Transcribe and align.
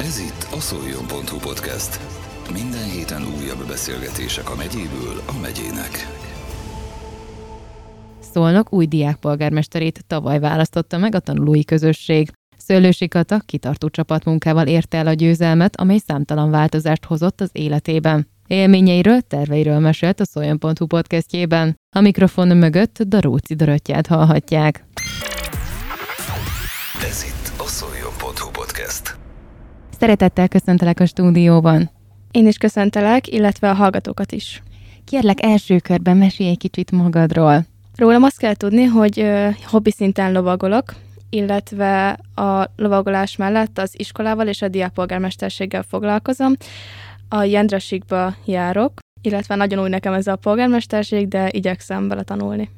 Ez 0.00 0.18
itt 0.18 0.46
a 0.56 0.60
szoljon.hu 0.60 1.38
podcast. 1.38 2.00
Minden 2.52 2.90
héten 2.90 3.22
újabb 3.22 3.66
beszélgetések 3.66 4.50
a 4.50 4.54
megyéből 4.54 5.22
a 5.26 5.40
megyének. 5.40 6.06
Szolnok 8.32 8.72
új 8.72 8.86
diákpolgármesterét 8.86 10.04
tavaly 10.06 10.38
választotta 10.38 10.98
meg 10.98 11.14
a 11.14 11.18
tanulói 11.18 11.64
közösség. 11.64 12.30
Szőlősi 12.56 13.08
Kata 13.08 13.38
kitartó 13.46 13.88
csapatmunkával 13.88 14.66
érte 14.66 14.98
el 14.98 15.06
a 15.06 15.12
győzelmet, 15.12 15.80
amely 15.80 15.98
számtalan 16.06 16.50
változást 16.50 17.04
hozott 17.04 17.40
az 17.40 17.50
életében. 17.52 18.28
Élményeiről, 18.46 19.20
terveiről 19.20 19.78
mesélt 19.78 20.20
a 20.20 20.24
Szoljon.hu 20.24 20.86
podcastjében. 20.86 21.76
A 21.96 22.00
mikrofon 22.00 22.56
mögött 22.56 23.02
Daróci 23.02 23.54
Dorottyát 23.54 24.06
hallhatják. 24.06 24.84
Ez 27.08 27.24
itt 27.24 27.60
a 27.60 27.66
szoljon.hu 27.66 28.50
podcast. 28.50 29.17
Szeretettel 30.00 30.48
köszöntelek 30.48 31.00
a 31.00 31.06
stúdióban. 31.06 31.90
Én 32.30 32.46
is 32.46 32.56
köszöntelek, 32.56 33.26
illetve 33.26 33.70
a 33.70 33.74
hallgatókat 33.74 34.32
is. 34.32 34.62
Kérlek 35.04 35.42
első 35.42 35.78
körben 35.78 36.16
mesélj 36.16 36.50
egy 36.50 36.58
kicsit 36.58 36.90
magadról. 36.90 37.66
Rólam 37.96 38.22
azt 38.22 38.38
kell 38.38 38.54
tudni, 38.54 38.84
hogy 38.84 39.20
ö, 39.20 39.48
hobbi 39.64 39.90
szinten 39.90 40.32
lovagolok, 40.32 40.94
illetve 41.30 42.18
a 42.34 42.70
lovagolás 42.76 43.36
mellett 43.36 43.78
az 43.78 43.90
iskolával 43.96 44.46
és 44.46 44.62
a 44.62 44.68
diákpolgármesterséggel 44.68 45.82
foglalkozom. 45.82 46.52
A 47.28 47.42
Jendrasikba 47.42 48.34
járok, 48.44 48.92
illetve 49.22 49.54
nagyon 49.54 49.82
új 49.82 49.88
nekem 49.88 50.12
ez 50.12 50.26
a 50.26 50.36
polgármesterség, 50.36 51.28
de 51.28 51.48
igyekszem 51.50 52.08
vele 52.08 52.22
tanulni. 52.22 52.70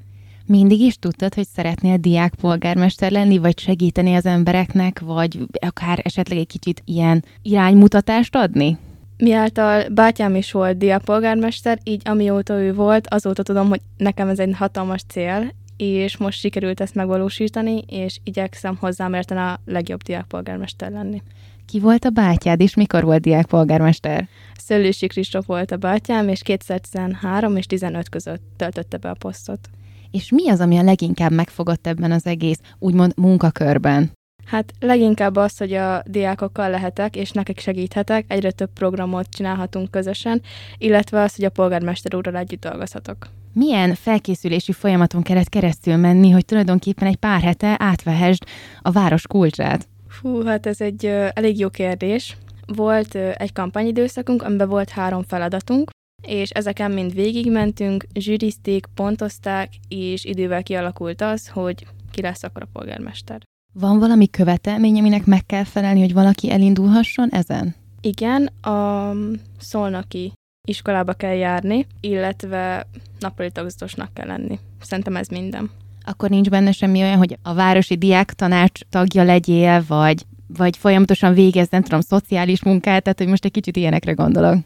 Mindig 0.51 0.81
is 0.81 0.99
tudtad, 0.99 1.35
hogy 1.35 1.47
szeretnél 1.55 1.97
diákpolgármester 1.97 3.11
lenni, 3.11 3.39
vagy 3.39 3.59
segíteni 3.59 4.15
az 4.15 4.27
embereknek, 4.27 5.01
vagy 5.01 5.39
akár 5.67 6.01
esetleg 6.03 6.39
egy 6.39 6.47
kicsit 6.47 6.83
ilyen 6.85 7.25
iránymutatást 7.43 8.37
adni? 8.37 8.79
Miáltal 9.17 9.89
bátyám 9.89 10.35
is 10.35 10.53
volt 10.53 10.79
diákpolgármester, 10.79 11.79
így 11.85 12.03
amióta 12.05 12.55
ő 12.55 12.75
volt, 12.75 13.07
azóta 13.09 13.43
tudom, 13.43 13.69
hogy 13.69 13.81
nekem 13.97 14.29
ez 14.29 14.39
egy 14.39 14.55
hatalmas 14.57 15.03
cél, 15.09 15.55
és 15.77 16.17
most 16.17 16.39
sikerült 16.39 16.81
ezt 16.81 16.95
megvalósítani, 16.95 17.83
és 17.87 18.19
igyekszem 18.25 18.77
hozzám 18.81 19.15
érten 19.15 19.39
a 19.39 19.61
legjobb 19.67 20.03
diákpolgármester 20.03 20.91
lenni. 20.91 21.23
Ki 21.67 21.81
volt 21.81 22.05
a 22.05 22.11
bátyád, 22.11 22.61
és 22.61 22.75
mikor 22.75 23.05
volt 23.05 23.21
diákpolgármester? 23.21 24.29
Szőlősi 24.57 25.07
Kristóf 25.07 25.47
volt 25.47 25.71
a 25.71 25.77
bátyám, 25.77 26.29
és 26.29 26.43
2013 26.43 27.57
és 27.57 27.67
15 27.67 28.09
között 28.09 28.43
töltötte 28.57 28.97
be 28.97 29.11
a 29.11 29.17
posztot. 29.19 29.69
És 30.11 30.31
mi 30.31 30.49
az, 30.49 30.61
ami 30.61 30.79
a 30.79 30.83
leginkább 30.83 31.33
megfogott 31.33 31.87
ebben 31.87 32.13
az 32.13 32.27
egész, 32.27 32.59
úgymond 32.79 33.13
munkakörben? 33.17 34.11
Hát 34.45 34.73
leginkább 34.81 35.37
az, 35.37 35.59
hogy 35.59 35.73
a 35.73 36.03
diákokkal 36.07 36.71
lehetek, 36.71 37.17
és 37.17 37.31
nekik 37.31 37.59
segíthetek, 37.59 38.25
egyre 38.29 38.51
több 38.51 38.71
programot 38.75 39.27
csinálhatunk 39.29 39.91
közösen, 39.91 40.43
illetve 40.79 41.21
az, 41.23 41.35
hogy 41.35 41.45
a 41.45 41.51
polgármester 41.51 42.15
úrral 42.15 42.37
együtt 42.37 42.61
dolgozhatok. 42.61 43.27
Milyen 43.53 43.95
felkészülési 43.95 44.73
folyamaton 44.73 45.23
kellett 45.23 45.49
keresztül 45.49 45.97
menni, 45.97 46.31
hogy 46.31 46.45
tulajdonképpen 46.45 47.09
egy 47.09 47.17
pár 47.17 47.41
hete 47.41 47.77
átvehesd 47.79 48.43
a 48.81 48.91
város 48.91 49.27
kulcsát? 49.27 49.89
Hú, 50.21 50.45
hát 50.45 50.67
ez 50.67 50.81
egy 50.81 51.07
ö, 51.07 51.27
elég 51.33 51.59
jó 51.59 51.69
kérdés. 51.69 52.37
Volt 52.67 53.15
ö, 53.15 53.31
egy 53.35 53.53
kampányidőszakunk, 53.53 54.43
amiben 54.43 54.69
volt 54.69 54.91
három 54.91 55.23
feladatunk, 55.23 55.91
és 56.23 56.51
ezeken 56.51 56.91
mind 56.91 57.15
végigmentünk, 57.15 58.07
zsűrizték, 58.15 58.87
pontozták, 58.95 59.73
és 59.89 60.25
idővel 60.25 60.63
kialakult 60.63 61.21
az, 61.21 61.49
hogy 61.49 61.87
ki 62.11 62.23
lesz 62.23 62.43
akkor 62.43 62.63
a 62.63 62.69
polgármester. 62.73 63.41
Van 63.73 63.99
valami 63.99 64.31
követelmény, 64.31 64.99
aminek 64.99 65.27
meg 65.27 65.47
kell 65.47 65.65
felelni, 65.65 66.01
hogy 66.01 66.13
valaki 66.13 66.51
elindulhasson 66.51 67.29
ezen? 67.31 67.75
Igen, 68.01 68.47
a 68.47 69.13
szolnoki 69.59 70.33
iskolába 70.69 71.13
kell 71.13 71.35
járni, 71.35 71.87
illetve 72.01 72.87
nappali 73.19 73.51
tagozatosnak 73.51 74.15
kell 74.15 74.27
lenni. 74.27 74.59
Szerintem 74.81 75.17
ez 75.17 75.29
minden. 75.29 75.71
Akkor 76.05 76.31
nincs 76.31 76.49
benne 76.49 76.73
semmi 76.73 77.03
olyan, 77.03 77.17
hogy 77.17 77.39
a 77.43 77.55
városi 77.55 77.97
diák 77.97 78.33
tanács 78.33 78.81
tagja 78.89 79.23
legyél, 79.23 79.85
vagy, 79.89 80.25
vagy 80.47 80.77
folyamatosan 80.77 81.35
végez, 81.35 81.69
nem 81.69 81.83
tudom, 81.83 82.01
szociális 82.01 82.63
munkát, 82.63 83.03
tehát 83.03 83.19
hogy 83.19 83.29
most 83.29 83.45
egy 83.45 83.51
kicsit 83.51 83.77
ilyenekre 83.77 84.13
gondolok. 84.13 84.57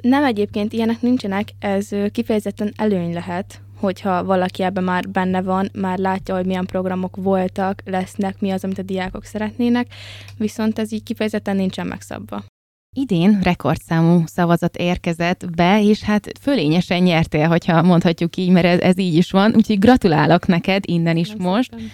Nem 0.00 0.24
egyébként 0.24 0.72
ilyenek 0.72 1.00
nincsenek, 1.00 1.48
ez 1.58 1.88
kifejezetten 2.12 2.72
előny 2.76 3.12
lehet, 3.12 3.60
hogyha 3.80 4.24
valaki 4.24 4.62
ebben 4.62 4.84
már 4.84 5.08
benne 5.08 5.42
van, 5.42 5.70
már 5.74 5.98
látja, 5.98 6.34
hogy 6.34 6.46
milyen 6.46 6.66
programok 6.66 7.16
voltak, 7.16 7.82
lesznek, 7.84 8.40
mi 8.40 8.50
az, 8.50 8.64
amit 8.64 8.78
a 8.78 8.82
diákok 8.82 9.24
szeretnének, 9.24 9.86
viszont 10.38 10.78
ez 10.78 10.92
így 10.92 11.02
kifejezetten 11.02 11.56
nincsen 11.56 11.86
megszabva. 11.86 12.44
Idén 12.96 13.40
rekordszámú 13.42 14.22
szavazat 14.26 14.76
érkezett 14.76 15.50
be, 15.54 15.82
és 15.82 16.02
hát 16.02 16.32
fölényesen 16.40 17.02
nyertél, 17.02 17.48
hogyha 17.48 17.82
mondhatjuk 17.82 18.36
így, 18.36 18.50
mert 18.50 18.66
ez, 18.66 18.80
ez 18.80 18.98
így 18.98 19.14
is 19.14 19.30
van. 19.30 19.54
Úgyhogy 19.54 19.78
gratulálok 19.78 20.46
neked 20.46 20.84
innen 20.86 21.16
is 21.16 21.28
Köszönöm 21.28 21.52
most. 21.52 21.70
szépen. 21.70 21.90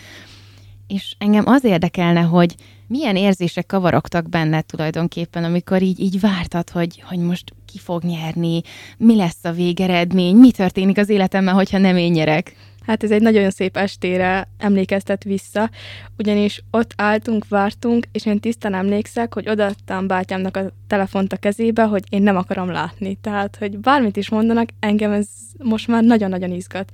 És 0.86 1.14
engem 1.18 1.46
az 1.46 1.64
érdekelne, 1.64 2.20
hogy 2.20 2.54
milyen 2.86 3.16
érzések 3.16 3.66
kavarogtak 3.66 4.28
benned 4.28 4.66
tulajdonképpen, 4.66 5.44
amikor 5.44 5.82
így, 5.82 6.00
így 6.00 6.20
vártad, 6.20 6.70
hogy, 6.70 7.02
hogy 7.06 7.18
most 7.18 7.52
ki 7.66 7.78
fog 7.78 8.02
nyerni, 8.02 8.60
mi 8.98 9.16
lesz 9.16 9.44
a 9.44 9.52
végeredmény, 9.52 10.36
mi 10.36 10.50
történik 10.50 10.98
az 10.98 11.08
életemben, 11.08 11.54
hogyha 11.54 11.78
nem 11.78 11.96
én 11.96 12.10
nyerek. 12.10 12.56
Hát 12.86 13.02
ez 13.02 13.10
egy 13.10 13.22
nagyon 13.22 13.50
szép 13.50 13.76
estére 13.76 14.48
emlékeztet 14.58 15.24
vissza, 15.24 15.70
ugyanis 16.18 16.62
ott 16.70 16.92
álltunk, 16.96 17.48
vártunk, 17.48 18.06
és 18.12 18.26
én 18.26 18.40
tisztán 18.40 18.74
emlékszek, 18.74 19.34
hogy 19.34 19.48
odaadtam 19.48 20.06
bátyámnak 20.06 20.56
a 20.56 20.70
telefont 20.86 21.32
a 21.32 21.36
kezébe, 21.36 21.82
hogy 21.84 22.04
én 22.08 22.22
nem 22.22 22.36
akarom 22.36 22.70
látni. 22.70 23.14
Tehát, 23.14 23.56
hogy 23.56 23.78
bármit 23.78 24.16
is 24.16 24.28
mondanak, 24.28 24.68
engem 24.80 25.12
ez 25.12 25.26
most 25.58 25.88
már 25.88 26.02
nagyon-nagyon 26.02 26.50
izgat. 26.50 26.90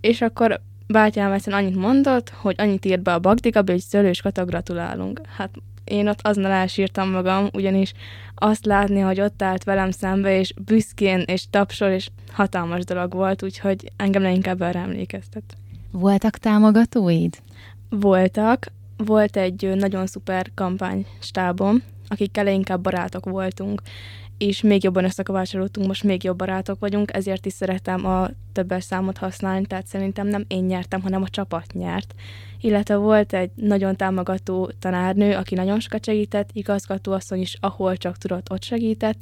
És 0.00 0.20
akkor 0.20 0.60
bátyám 0.90 1.32
egyszerűen 1.32 1.62
annyit 1.62 1.76
mondott, 1.76 2.30
hogy 2.30 2.54
annyit 2.58 2.84
írt 2.84 3.02
be 3.02 3.14
a 3.14 3.18
bakdigabe, 3.18 3.72
hogy 3.90 4.20
Kata, 4.20 4.44
gratulálunk. 4.44 5.20
Hát 5.36 5.50
én 5.84 6.08
ott 6.08 6.20
azonnal 6.22 6.50
elsírtam 6.50 7.10
magam, 7.10 7.48
ugyanis 7.52 7.92
azt 8.34 8.64
látni, 8.64 9.00
hogy 9.00 9.20
ott 9.20 9.42
állt 9.42 9.64
velem 9.64 9.90
szembe, 9.90 10.38
és 10.38 10.54
büszkén, 10.64 11.22
és 11.26 11.44
tapsol, 11.50 11.88
és 11.88 12.08
hatalmas 12.32 12.84
dolog 12.84 13.12
volt, 13.12 13.42
úgyhogy 13.42 13.92
engem 13.96 14.22
leginkább 14.22 14.62
erre 14.62 14.78
emlékeztet. 14.78 15.42
Voltak 15.90 16.36
támogatóid? 16.38 17.36
Voltak, 17.88 18.66
volt 18.96 19.36
egy 19.36 19.70
nagyon 19.74 20.06
szuper 20.06 20.50
kampánystábom, 20.54 21.82
akikkel 22.08 22.46
inkább 22.46 22.80
barátok 22.80 23.24
voltunk, 23.24 23.82
és 24.40 24.62
még 24.62 24.84
jobban 24.84 25.04
összekovácsolódtunk, 25.04 25.86
most 25.86 26.04
még 26.04 26.24
jobb 26.24 26.36
barátok 26.36 26.78
vagyunk, 26.78 27.14
ezért 27.14 27.46
is 27.46 27.52
szeretem 27.52 28.06
a 28.06 28.28
többes 28.52 28.84
számot 28.84 29.18
használni, 29.18 29.66
tehát 29.66 29.86
szerintem 29.86 30.26
nem 30.26 30.44
én 30.48 30.64
nyertem, 30.64 31.02
hanem 31.02 31.22
a 31.22 31.28
csapat 31.28 31.72
nyert. 31.72 32.14
Illetve 32.60 32.96
volt 32.96 33.32
egy 33.32 33.50
nagyon 33.54 33.96
támogató 33.96 34.70
tanárnő, 34.78 35.34
aki 35.34 35.54
nagyon 35.54 35.80
sokat 35.80 36.04
segített, 36.04 36.50
igazgatóasszony 36.52 37.40
is, 37.40 37.56
ahol 37.60 37.96
csak 37.96 38.16
tudott, 38.16 38.50
ott 38.50 38.62
segített. 38.62 39.18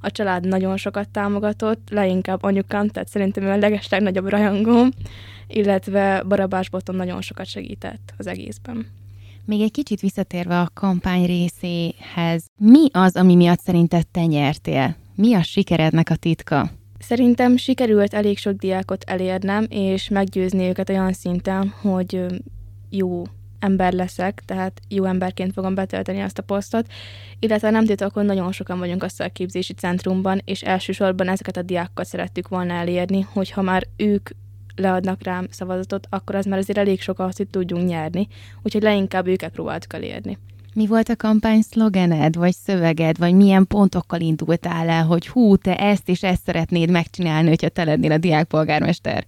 A 0.00 0.10
család 0.10 0.46
nagyon 0.46 0.76
sokat 0.76 1.08
támogatott, 1.08 1.88
leginkább 1.90 2.42
anyukám, 2.42 2.88
tehát 2.88 3.08
szerintem 3.08 3.42
ő 3.42 3.50
a 3.50 3.56
leges 3.56 3.88
legnagyobb 3.88 4.28
rajongóm, 4.28 4.88
illetve 5.46 6.22
Barabás 6.22 6.70
Boton 6.70 6.96
nagyon 6.96 7.20
sokat 7.20 7.46
segített 7.46 8.14
az 8.16 8.26
egészben. 8.26 8.86
Még 9.46 9.60
egy 9.60 9.70
kicsit 9.70 10.00
visszatérve 10.00 10.60
a 10.60 10.70
kampány 10.74 11.26
részéhez, 11.26 12.44
mi 12.56 12.88
az, 12.92 13.16
ami 13.16 13.34
miatt 13.34 13.60
szerinted 13.60 14.06
te 14.06 14.24
nyertél? 14.24 14.96
Mi 15.14 15.34
a 15.34 15.42
sikerednek 15.42 16.10
a 16.10 16.16
titka? 16.16 16.70
Szerintem 16.98 17.56
sikerült 17.56 18.14
elég 18.14 18.38
sok 18.38 18.56
diákot 18.56 19.04
elérnem, 19.06 19.66
és 19.68 20.08
meggyőzni 20.08 20.68
őket 20.68 20.88
olyan 20.88 21.12
szinten, 21.12 21.68
hogy 21.80 22.26
jó 22.90 23.22
ember 23.58 23.92
leszek, 23.92 24.42
tehát 24.46 24.80
jó 24.88 25.04
emberként 25.04 25.52
fogom 25.52 25.74
betölteni 25.74 26.20
azt 26.20 26.38
a 26.38 26.42
posztot, 26.42 26.86
illetve 27.38 27.70
nem 27.70 27.84
titok, 27.84 28.12
hogy 28.12 28.24
nagyon 28.24 28.52
sokan 28.52 28.78
vagyunk 28.78 29.02
a 29.02 29.08
szakképzési 29.08 29.72
centrumban, 29.72 30.40
és 30.44 30.62
elsősorban 30.62 31.28
ezeket 31.28 31.56
a 31.56 31.62
diákokat 31.62 32.06
szerettük 32.06 32.48
volna 32.48 32.72
elérni, 32.72 33.20
hogyha 33.20 33.62
már 33.62 33.86
ők 33.96 34.28
leadnak 34.76 35.22
rám 35.22 35.46
szavazatot, 35.50 36.06
akkor 36.10 36.34
az 36.34 36.44
már 36.44 36.58
azért 36.58 36.78
elég 36.78 37.00
sok 37.00 37.18
ahhoz, 37.18 37.36
hogy 37.36 37.48
tudjunk 37.48 37.88
nyerni, 37.88 38.28
úgyhogy 38.62 38.82
leginkább 38.82 39.26
őket 39.26 39.52
próbáltuk 39.52 39.92
elérni. 39.92 40.38
Mi 40.74 40.86
volt 40.86 41.08
a 41.08 41.16
kampány 41.16 41.60
szlogened, 41.60 42.36
vagy 42.36 42.54
szöveged, 42.64 43.18
vagy 43.18 43.34
milyen 43.34 43.66
pontokkal 43.66 44.20
indultál 44.20 44.88
el, 44.88 45.04
hogy 45.04 45.28
hú, 45.28 45.56
te 45.56 45.76
ezt 45.76 46.08
és 46.08 46.22
ezt 46.22 46.44
szeretnéd 46.44 46.90
megcsinálni, 46.90 47.48
hogyha 47.48 47.68
te 47.68 47.84
lennél 47.84 48.12
a 48.12 48.18
diákpolgármester? 48.18 49.24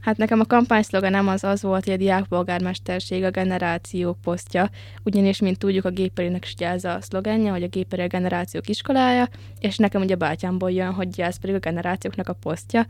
Hát 0.00 0.16
nekem 0.16 0.40
a 0.40 0.44
kampányszloganem 0.44 1.28
az 1.28 1.44
az 1.44 1.62
volt, 1.62 1.84
hogy 1.84 1.92
a 1.92 1.96
diákpolgármesterség 1.96 3.24
a 3.24 3.30
generációk 3.30 4.16
posztja, 4.22 4.70
ugyanis, 5.04 5.40
mint 5.40 5.58
tudjuk, 5.58 5.84
a 5.84 5.90
géperének 5.90 6.44
is 6.44 6.52
ez 6.58 6.84
a 6.84 6.98
szlogenje, 7.00 7.50
hogy 7.50 7.62
a 7.62 7.68
géperi 7.68 8.02
a 8.02 8.06
generációk 8.06 8.68
iskolája, 8.68 9.28
és 9.60 9.76
nekem 9.76 10.02
ugye 10.02 10.14
bátyámból 10.14 10.70
jön, 10.70 10.92
hogy 10.92 11.20
ez 11.20 11.38
pedig 11.38 11.54
a 11.54 11.58
generációknak 11.58 12.28
a 12.28 12.32
posztja. 12.32 12.86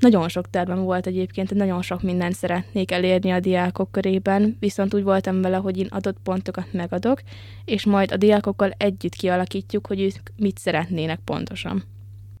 Nagyon 0.00 0.28
sok 0.28 0.50
tervem 0.50 0.82
volt 0.82 1.06
egyébként, 1.06 1.54
nagyon 1.54 1.82
sok 1.82 2.02
mindent 2.02 2.34
szeretnék 2.34 2.90
elérni 2.90 3.30
a 3.30 3.40
diákok 3.40 3.90
körében, 3.90 4.56
viszont 4.60 4.94
úgy 4.94 5.02
voltam 5.02 5.40
vele, 5.40 5.56
hogy 5.56 5.78
én 5.78 5.86
adott 5.90 6.16
pontokat 6.22 6.72
megadok, 6.72 7.20
és 7.64 7.84
majd 7.84 8.12
a 8.12 8.16
diákokkal 8.16 8.70
együtt 8.76 9.14
kialakítjuk, 9.14 9.86
hogy 9.86 10.00
ők 10.00 10.12
mit 10.36 10.58
szeretnének 10.58 11.20
pontosan. 11.24 11.82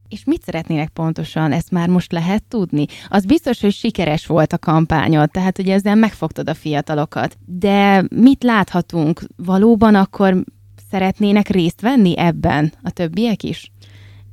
És 0.08 0.24
mit 0.24 0.42
szeretnének 0.42 0.88
pontosan? 0.88 1.52
Ezt 1.52 1.70
már 1.70 1.88
most 1.88 2.12
lehet 2.12 2.42
tudni? 2.44 2.86
Az 3.08 3.24
biztos, 3.24 3.60
hogy 3.60 3.72
sikeres 3.72 4.26
volt 4.26 4.52
a 4.52 4.58
kampányod, 4.58 5.30
tehát 5.30 5.56
hogy 5.56 5.68
ezzel 5.68 5.94
megfogtad 5.94 6.48
a 6.48 6.54
fiatalokat. 6.54 7.36
De 7.46 8.04
mit 8.14 8.42
láthatunk? 8.42 9.22
Valóban 9.36 9.94
akkor 9.94 10.44
szeretnének 10.90 11.48
részt 11.48 11.80
venni 11.80 12.18
ebben 12.18 12.72
a 12.82 12.90
többiek 12.90 13.42
is? 13.42 13.72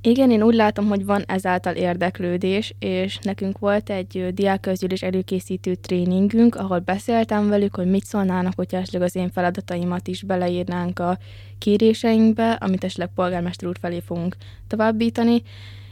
Igen, 0.02 0.32
én 0.32 0.44
úgy 0.44 0.56
látom, 0.56 0.88
hogy 0.88 1.06
van 1.06 1.24
ezáltal 1.28 1.76
érdeklődés, 1.76 2.74
és 2.80 3.18
nekünk 3.22 3.60
volt 3.60 3.90
egy 3.90 4.34
diákközgyűlés 4.34 5.02
előkészítő 5.02 5.76
tréningünk, 5.76 6.56
ahol 6.56 6.80
beszéltem 6.80 7.50
velük, 7.50 7.76
hogy 7.76 7.90
mit 7.90 8.06
szólnának, 8.06 8.54
hogy 8.56 8.68
esetleg 8.74 9.02
az 9.02 9.16
én 9.16 9.30
feladataimat 9.30 10.08
is 10.08 10.24
beleírnánk 10.24 11.00
a 11.00 11.18
kéréseinkbe, 11.58 12.52
amit 12.52 12.84
esetleg 12.84 13.10
polgármester 13.16 13.68
úr 13.68 13.78
felé 13.82 14.00
fogunk 14.00 14.36
továbbítani, 14.68 15.42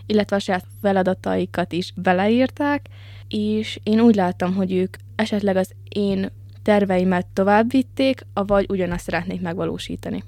illetve 0.06 0.36
a 0.36 0.40
saját 0.40 0.66
feladataikat 0.81 1.72
is 1.74 1.94
beleírták, 1.96 2.86
és 3.28 3.80
én 3.84 4.00
úgy 4.00 4.16
láttam, 4.16 4.56
hogy 4.56 4.74
ők 4.74 4.96
esetleg 5.16 5.56
az 5.56 5.72
én 5.90 6.30
terveimet 6.63 7.28
továbbvitték, 7.34 8.25
avagy 8.34 8.66
ugyanazt 8.69 9.04
szeretnék 9.04 9.42
megvalósítani. 9.42 10.24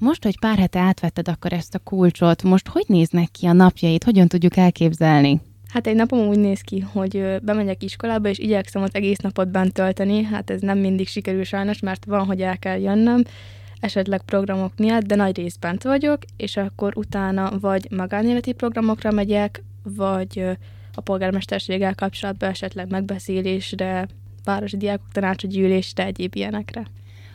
Most, 0.00 0.22
hogy 0.24 0.38
pár 0.38 0.58
hete 0.58 0.78
átvetted 0.78 1.28
akkor 1.28 1.52
ezt 1.52 1.74
a 1.74 1.78
kulcsot, 1.78 2.42
most 2.42 2.68
hogy 2.68 2.84
néznek 2.86 3.30
ki 3.30 3.46
a 3.46 3.52
napjait, 3.52 4.04
hogyan 4.04 4.28
tudjuk 4.28 4.56
elképzelni? 4.56 5.40
Hát 5.68 5.86
egy 5.86 5.94
napom 5.94 6.28
úgy 6.28 6.38
néz 6.38 6.60
ki, 6.60 6.80
hogy 6.80 7.36
bemegyek 7.42 7.82
iskolába, 7.82 8.28
és 8.28 8.38
igyekszem 8.38 8.82
az 8.82 8.90
egész 8.92 9.18
napot 9.18 9.48
bent 9.48 9.72
tölteni. 9.72 10.22
Hát 10.22 10.50
ez 10.50 10.60
nem 10.60 10.78
mindig 10.78 11.08
sikerül 11.08 11.44
sajnos, 11.44 11.80
mert 11.80 12.04
van, 12.04 12.24
hogy 12.24 12.40
el 12.42 12.58
kell 12.58 12.78
jönnöm, 12.78 13.22
esetleg 13.80 14.22
programok 14.22 14.72
miatt, 14.76 15.02
de 15.02 15.14
nagy 15.14 15.36
részben 15.36 15.78
vagyok, 15.82 16.18
és 16.36 16.56
akkor 16.56 16.96
utána 16.96 17.58
vagy 17.60 17.86
magánéleti 17.90 18.52
programokra 18.52 19.10
megyek, 19.10 19.62
vagy 19.82 20.44
a 20.94 21.00
polgármesterséggel 21.00 21.94
kapcsolatban 21.94 22.48
esetleg 22.48 22.90
megbeszélésre, 22.90 24.08
városi 24.44 24.76
diákok 24.76 25.12
tanácsú 25.12 25.48
gyűlésre, 25.48 26.04
egyéb 26.04 26.36
ilyenekre. 26.36 26.86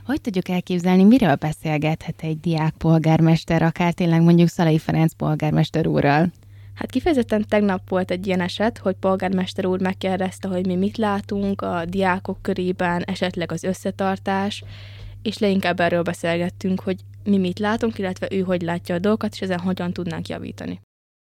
Hogy 0.05 0.21
tudjuk 0.21 0.49
elképzelni, 0.49 1.03
miről 1.03 1.35
beszélgethet 1.35 2.21
egy 2.21 2.39
diák 2.39 2.73
polgármester, 2.77 3.61
akár 3.61 3.93
tényleg 3.93 4.21
mondjuk 4.21 4.47
Szalai 4.47 4.77
Ferenc 4.77 5.13
polgármester 5.13 5.87
úrral? 5.87 6.31
Hát 6.73 6.89
kifejezetten 6.89 7.45
tegnap 7.47 7.89
volt 7.89 8.11
egy 8.11 8.27
ilyen 8.27 8.41
eset, 8.41 8.77
hogy 8.77 8.95
polgármester 8.95 9.65
úr 9.65 9.81
megkérdezte, 9.81 10.47
hogy 10.47 10.65
mi 10.65 10.75
mit 10.75 10.97
látunk 10.97 11.61
a 11.61 11.85
diákok 11.85 12.41
körében, 12.41 13.03
esetleg 13.05 13.51
az 13.51 13.63
összetartás, 13.63 14.63
és 15.21 15.37
leginkább 15.37 15.79
erről 15.79 16.01
beszélgettünk, 16.01 16.79
hogy 16.79 16.97
mi 17.23 17.37
mit 17.37 17.59
látunk, 17.59 17.97
illetve 17.97 18.27
ő 18.31 18.41
hogy 18.41 18.61
látja 18.61 18.95
a 18.95 18.99
dolgokat, 18.99 19.33
és 19.33 19.41
ezen 19.41 19.59
hogyan 19.59 19.93
tudnánk 19.93 20.27
javítani. 20.27 20.81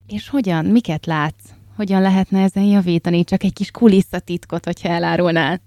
És 0.07 0.29
hogyan? 0.29 0.65
Miket 0.65 1.07
látsz? 1.07 1.45
Hogyan 1.77 2.03
lehetne 2.03 2.43
ezen 2.43 2.65
javítani? 2.65 3.25
Csak 3.25 3.43
egy 3.43 3.53
kis 3.53 3.71
kulisszatitkot, 3.71 4.65
hogyha 4.65 4.89
elárulnál. 4.89 5.61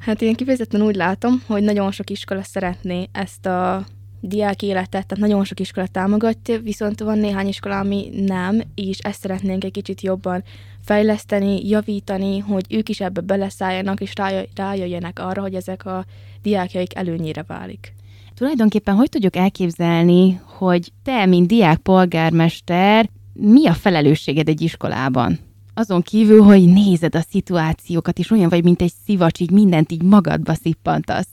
Hát 0.00 0.22
én 0.22 0.34
kifejezetten 0.34 0.82
úgy 0.82 0.94
látom, 0.94 1.42
hogy 1.46 1.62
nagyon 1.62 1.90
sok 1.90 2.10
iskola 2.10 2.42
szeretné 2.42 3.08
ezt 3.12 3.46
a 3.46 3.84
diák 4.20 4.62
életet, 4.62 5.06
tehát 5.06 5.16
nagyon 5.16 5.44
sok 5.44 5.60
iskola 5.60 5.86
támogatja, 5.86 6.58
viszont 6.58 7.00
van 7.00 7.18
néhány 7.18 7.46
iskola, 7.46 7.78
ami 7.78 8.10
nem, 8.26 8.60
és 8.74 8.98
ezt 8.98 9.20
szeretnénk 9.20 9.64
egy 9.64 9.70
kicsit 9.70 10.00
jobban 10.00 10.42
fejleszteni, 10.84 11.68
javítani, 11.68 12.38
hogy 12.38 12.64
ők 12.68 12.88
is 12.88 13.00
ebbe 13.00 13.20
beleszálljanak, 13.20 14.00
és 14.00 14.12
rájöjjenek 14.54 15.18
arra, 15.18 15.40
hogy 15.40 15.54
ezek 15.54 15.86
a 15.86 16.04
diákjaik 16.42 16.96
előnyére 16.96 17.44
válik. 17.46 17.94
Tulajdonképpen 18.34 18.94
hogy 18.94 19.08
tudjuk 19.08 19.36
elképzelni, 19.36 20.40
hogy 20.44 20.92
te, 21.02 21.26
mint 21.26 21.46
diák 21.46 21.78
polgármester, 21.78 23.08
mi 23.32 23.66
a 23.66 23.74
felelősséged 23.74 24.48
egy 24.48 24.60
iskolában? 24.60 25.38
Azon 25.80 26.02
kívül, 26.02 26.42
hogy 26.42 26.64
nézed 26.64 27.14
a 27.14 27.20
szituációkat, 27.20 28.18
és 28.18 28.30
olyan 28.30 28.48
vagy, 28.48 28.64
mint 28.64 28.82
egy 28.82 28.92
szivacs, 29.04 29.40
így 29.40 29.50
mindent 29.50 29.92
így 29.92 30.02
magadba 30.02 30.54
szippantasz. 30.54 31.28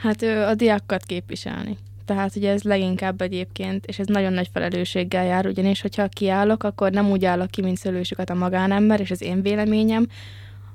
Hát 0.00 0.22
a 0.22 0.54
diákat 0.54 1.04
képviselni. 1.04 1.76
Tehát 2.04 2.36
ugye 2.36 2.50
ez 2.50 2.62
leginkább 2.62 3.20
egyébként, 3.20 3.86
és 3.86 3.98
ez 3.98 4.06
nagyon 4.06 4.32
nagy 4.32 4.48
felelősséggel 4.52 5.24
jár, 5.24 5.46
ugyanis 5.46 5.80
hogyha 5.80 6.08
kiállok, 6.08 6.62
akkor 6.62 6.90
nem 6.90 7.10
úgy 7.10 7.24
állok 7.24 7.50
ki, 7.50 7.62
mint 7.62 7.76
szülősöket 7.76 8.30
a 8.30 8.34
magánember, 8.34 9.00
és 9.00 9.10
az 9.10 9.22
én 9.22 9.42
véleményem, 9.42 10.06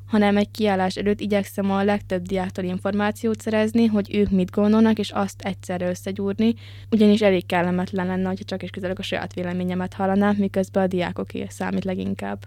hanem 0.07 0.38
egy 0.38 0.51
kiállás 0.51 0.95
előtt 0.95 1.19
igyekszem 1.19 1.71
a 1.71 1.83
legtöbb 1.83 2.21
diáktól 2.21 2.65
információt 2.65 3.42
szerezni, 3.42 3.86
hogy 3.86 4.15
ők 4.15 4.30
mit 4.30 4.51
gondolnak, 4.51 5.00
és 5.00 5.09
azt 5.09 5.42
egyszerre 5.42 5.89
összegyúrni, 5.89 6.54
ugyanis 6.92 7.21
elég 7.21 7.45
kellemetlen 7.45 8.06
lenne, 8.06 8.27
hogyha 8.27 8.44
csak 8.44 8.63
és 8.63 8.69
közelek 8.69 9.00
a 9.00 9.04
saját 9.04 9.33
véleményemet 9.33 9.94
hallanám, 9.94 10.36
miközben 10.38 10.83
a 10.83 10.88
diákoké 10.88 11.45
számít 11.50 11.83
leginkább. 11.83 12.45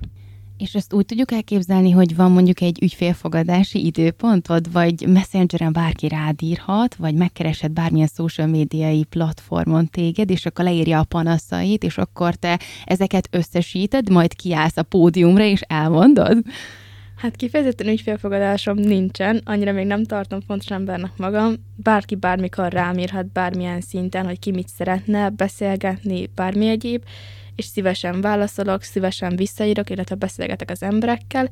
És 0.61 0.75
ezt 0.75 0.93
úgy 0.93 1.05
tudjuk 1.05 1.33
elképzelni, 1.33 1.91
hogy 1.91 2.17
van 2.17 2.33
mondjuk 2.33 2.61
egy 2.61 2.83
ügyfélfogadási 2.83 3.87
időpontod, 3.87 4.73
vagy 4.73 5.07
messengeren 5.09 5.73
bárki 5.73 6.09
rád 6.09 6.43
írhat, 6.43 6.95
vagy 6.95 7.15
megkeresed 7.15 7.71
bármilyen 7.71 8.09
social 8.15 8.47
médiai 8.47 9.05
platformon 9.05 9.87
téged, 9.87 10.31
és 10.31 10.47
akkor 10.47 10.65
leírja 10.65 10.99
a 10.99 11.05
panaszait, 11.05 11.83
és 11.83 11.99
akkor 11.99 12.35
te 12.35 12.59
ezeket 12.85 13.29
összesíted, 13.31 14.11
majd 14.11 14.35
kiállsz 14.35 14.77
a 14.77 14.83
pódiumra, 14.83 15.45
és 15.45 15.61
elmondod? 15.61 16.39
Hát 17.17 17.37
kifejezetten 17.37 17.89
ügyfélfogadásom 17.89 18.77
nincsen, 18.77 19.41
annyira 19.45 19.73
még 19.73 19.87
nem 19.87 20.05
tartom 20.05 20.41
fontos 20.41 20.71
embernek 20.71 21.13
magam. 21.17 21.55
Bárki 21.77 22.15
bármikor 22.15 22.73
rám 22.73 22.99
írhat 22.99 23.33
bármilyen 23.33 23.81
szinten, 23.81 24.27
hogy 24.27 24.39
ki 24.39 24.51
mit 24.51 24.69
szeretne, 24.69 25.29
beszélgetni, 25.29 26.31
bármi 26.35 26.69
egyéb, 26.69 27.03
és 27.61 27.67
szívesen 27.67 28.21
válaszolok, 28.21 28.83
szívesen 28.83 29.37
visszaírok, 29.37 29.91
illetve 29.91 30.15
beszélgetek 30.15 30.71
az 30.71 30.83
emberekkel, 30.83 31.51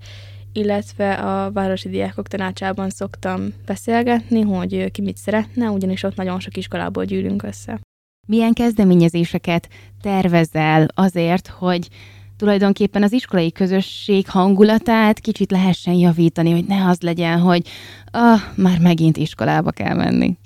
illetve 0.53 1.13
a 1.13 1.51
Városi 1.53 1.89
Diákok 1.89 2.29
Tanácsában 2.29 2.91
szoktam 2.91 3.53
beszélgetni, 3.67 4.41
hogy 4.41 4.91
ki 4.91 5.03
mit 5.03 5.17
szeretne, 5.17 5.71
ugyanis 5.71 6.03
ott 6.03 6.17
nagyon 6.17 6.41
sok 6.41 6.57
iskolából 6.57 7.05
gyűlünk 7.05 7.43
össze. 7.43 7.81
Milyen 8.27 8.53
kezdeményezéseket 8.53 9.69
tervezel 10.01 10.87
azért, 10.95 11.47
hogy 11.47 11.89
tulajdonképpen 12.37 13.03
az 13.03 13.13
iskolai 13.13 13.53
közösség 13.53 14.29
hangulatát 14.29 15.19
kicsit 15.21 15.51
lehessen 15.51 15.95
javítani, 15.95 16.51
hogy 16.51 16.65
ne 16.65 16.89
az 16.89 17.01
legyen, 17.01 17.39
hogy 17.39 17.69
ah, 18.11 18.41
már 18.57 18.79
megint 18.79 19.17
iskolába 19.17 19.71
kell 19.71 19.95
menni. 19.95 20.37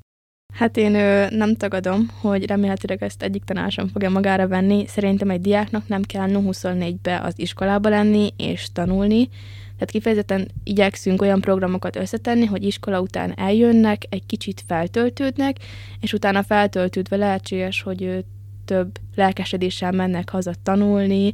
Hát 0.53 0.77
én 0.77 0.95
ö, 0.95 1.27
nem 1.31 1.55
tagadom, 1.55 2.09
hogy 2.21 2.47
remélhetőleg 2.47 3.03
ezt 3.03 3.23
egyik 3.23 3.45
tanárom 3.45 3.89
fogja 3.89 4.11
magára 4.11 4.49
venni. 4.49 4.87
Szerintem 4.87 5.31
egy 5.31 5.41
diáknak 5.41 5.89
nem 5.89 6.03
kell 6.03 6.29
24-be 6.33 7.21
az 7.21 7.33
iskolába 7.37 7.89
lenni 7.89 8.33
és 8.37 8.69
tanulni. 8.73 9.29
Tehát 9.75 9.91
kifejezetten 9.91 10.49
igyekszünk 10.65 11.23
olyan 11.23 11.41
programokat 11.41 11.97
összetenni, 11.97 12.45
hogy 12.45 12.65
iskola 12.65 13.01
után 13.01 13.33
eljönnek, 13.37 14.03
egy 14.09 14.27
kicsit 14.27 14.65
feltöltődnek, 14.67 15.57
és 16.01 16.13
utána 16.13 16.43
feltöltődve 16.43 17.17
lehetséges, 17.17 17.83
hogy 17.83 18.25
több 18.65 18.99
lelkesedéssel 19.15 19.93
mennek 19.93 20.31
haza 20.31 20.53
tanulni, 20.63 21.33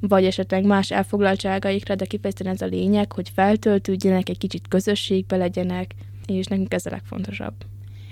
vagy 0.00 0.24
esetleg 0.24 0.64
más 0.64 0.90
elfoglaltságaikra, 0.90 1.94
de 1.94 2.04
kifejezetten 2.04 2.52
ez 2.52 2.60
a 2.60 2.66
lényeg, 2.66 3.12
hogy 3.12 3.30
feltöltődjenek, 3.34 4.28
egy 4.28 4.38
kicsit 4.38 4.68
közösségbe 4.68 5.36
legyenek, 5.36 5.94
és 6.26 6.46
nekünk 6.46 6.74
ez 6.74 6.86
a 6.86 6.90
legfontosabb. 6.90 7.54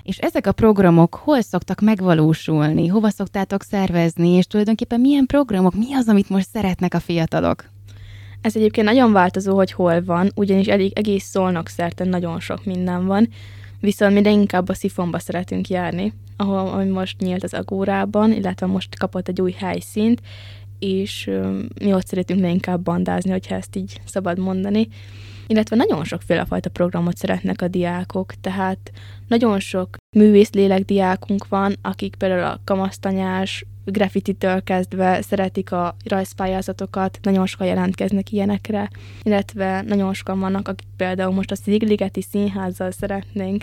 És 0.09 0.19
ezek 0.19 0.47
a 0.47 0.53
programok 0.53 1.15
hol 1.15 1.41
szoktak 1.41 1.81
megvalósulni, 1.81 2.87
hova 2.87 3.11
szoktátok 3.11 3.63
szervezni, 3.63 4.29
és 4.29 4.47
tulajdonképpen 4.47 5.01
milyen 5.01 5.27
programok, 5.27 5.75
mi 5.75 5.95
az, 5.95 6.09
amit 6.09 6.29
most 6.29 6.49
szeretnek 6.53 6.95
a 6.95 7.01
fiatalok? 7.01 7.65
Ez 8.41 8.57
egyébként 8.57 8.87
nagyon 8.87 9.13
változó, 9.13 9.55
hogy 9.55 9.73
hol 9.73 10.05
van, 10.05 10.31
ugyanis 10.35 10.67
elég 10.67 10.93
egész 10.95 11.25
szólnak 11.25 11.69
szerte 11.69 12.05
nagyon 12.05 12.41
sok 12.41 12.65
minden 12.65 13.07
van, 13.07 13.29
viszont 13.81 14.23
mi 14.23 14.31
inkább 14.31 14.69
a 14.69 14.75
szifonba 14.75 15.19
szeretünk 15.19 15.69
járni, 15.69 16.13
ahol 16.37 16.59
ami 16.59 16.89
most 16.89 17.21
nyílt 17.21 17.43
az 17.43 17.55
Agórában, 17.55 18.33
illetve 18.33 18.67
most 18.67 18.99
kapott 18.99 19.29
egy 19.29 19.41
új 19.41 19.53
helyszínt, 19.53 20.21
és 20.79 21.31
mi 21.85 21.93
ott 21.93 22.07
szeretünk 22.07 22.41
leginkább 22.41 22.81
bandázni, 22.81 23.31
hogyha 23.31 23.55
ezt 23.55 23.77
így 23.77 24.01
szabad 24.05 24.39
mondani. 24.39 24.89
Illetve 25.47 25.77
nagyon 25.77 26.05
sokféle 26.05 26.45
fajta 26.45 26.71
programot 26.71 27.17
szeretnek 27.17 27.63
a 27.63 27.69
diákok, 27.69 28.33
tehát 28.41 28.93
nagyon 29.29 29.61
sok 29.61 29.97
művészlélek 30.17 30.85
diákunk 30.85 31.49
van, 31.49 31.75
akik 31.83 32.15
például 32.15 32.43
a 32.43 32.61
kamasztanyás, 32.65 33.65
graffiti-től 33.85 34.63
kezdve 34.63 35.23
szeretik 35.23 35.73
a 35.73 35.97
rajzpályázatokat, 36.05 37.19
nagyon 37.23 37.47
sokan 37.47 37.67
jelentkeznek 37.67 38.33
ilyenekre, 38.33 38.91
illetve 39.23 39.83
nagyon 39.83 40.15
sokan 40.15 40.41
vannak, 40.41 40.69
akik 40.69 40.87
például 40.97 41.35
most 41.35 41.51
a 41.51 41.57
Szigligeti 41.57 42.23
Színházzal 42.23 42.91
szeretnénk 42.91 43.63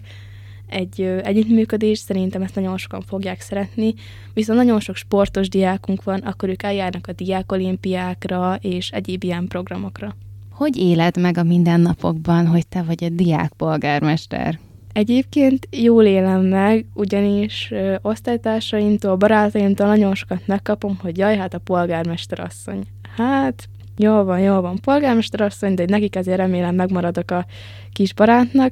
egy 0.67 1.01
együttműködés, 1.01 1.99
szerintem 1.99 2.41
ezt 2.41 2.55
nagyon 2.55 2.77
sokan 2.77 3.01
fogják 3.01 3.41
szeretni, 3.41 3.93
viszont 4.33 4.59
nagyon 4.59 4.79
sok 4.79 4.95
sportos 4.95 5.49
diákunk 5.49 6.03
van, 6.03 6.19
akkor 6.19 6.49
ők 6.49 6.63
eljárnak 6.63 7.07
a 7.07 7.13
diákolimpiákra 7.13 8.57
és 8.61 8.89
egyéb 8.89 9.23
ilyen 9.23 9.47
programokra. 9.47 10.15
Hogy 10.49 10.77
éled 10.77 11.19
meg 11.19 11.37
a 11.37 11.43
mindennapokban, 11.43 12.47
hogy 12.47 12.67
te 12.67 12.83
vagy 12.83 13.03
egy 13.03 13.15
diákpolgármester? 13.15 14.59
Egyébként 14.95 15.67
jól 15.71 16.03
élem 16.03 16.41
meg, 16.41 16.85
ugyanis 16.93 17.71
ö, 17.71 17.95
osztálytársaimtól, 18.01 19.15
barátaimtól 19.15 19.87
nagyon 19.87 20.15
sokat 20.15 20.47
megkapom, 20.47 20.97
hogy 21.01 21.17
jaj, 21.17 21.37
hát 21.37 21.53
a 21.53 21.59
polgármester 21.59 22.39
asszony. 22.39 22.83
Hát, 23.15 23.67
jól 23.97 24.23
van, 24.23 24.39
jól 24.39 24.61
van, 24.61 24.79
polgármester 24.79 25.41
asszony, 25.41 25.73
de 25.73 25.85
nekik 25.87 26.15
azért 26.15 26.37
remélem 26.37 26.75
megmaradok 26.75 27.31
a 27.31 27.45
kis 27.91 28.13
barátnak, 28.13 28.71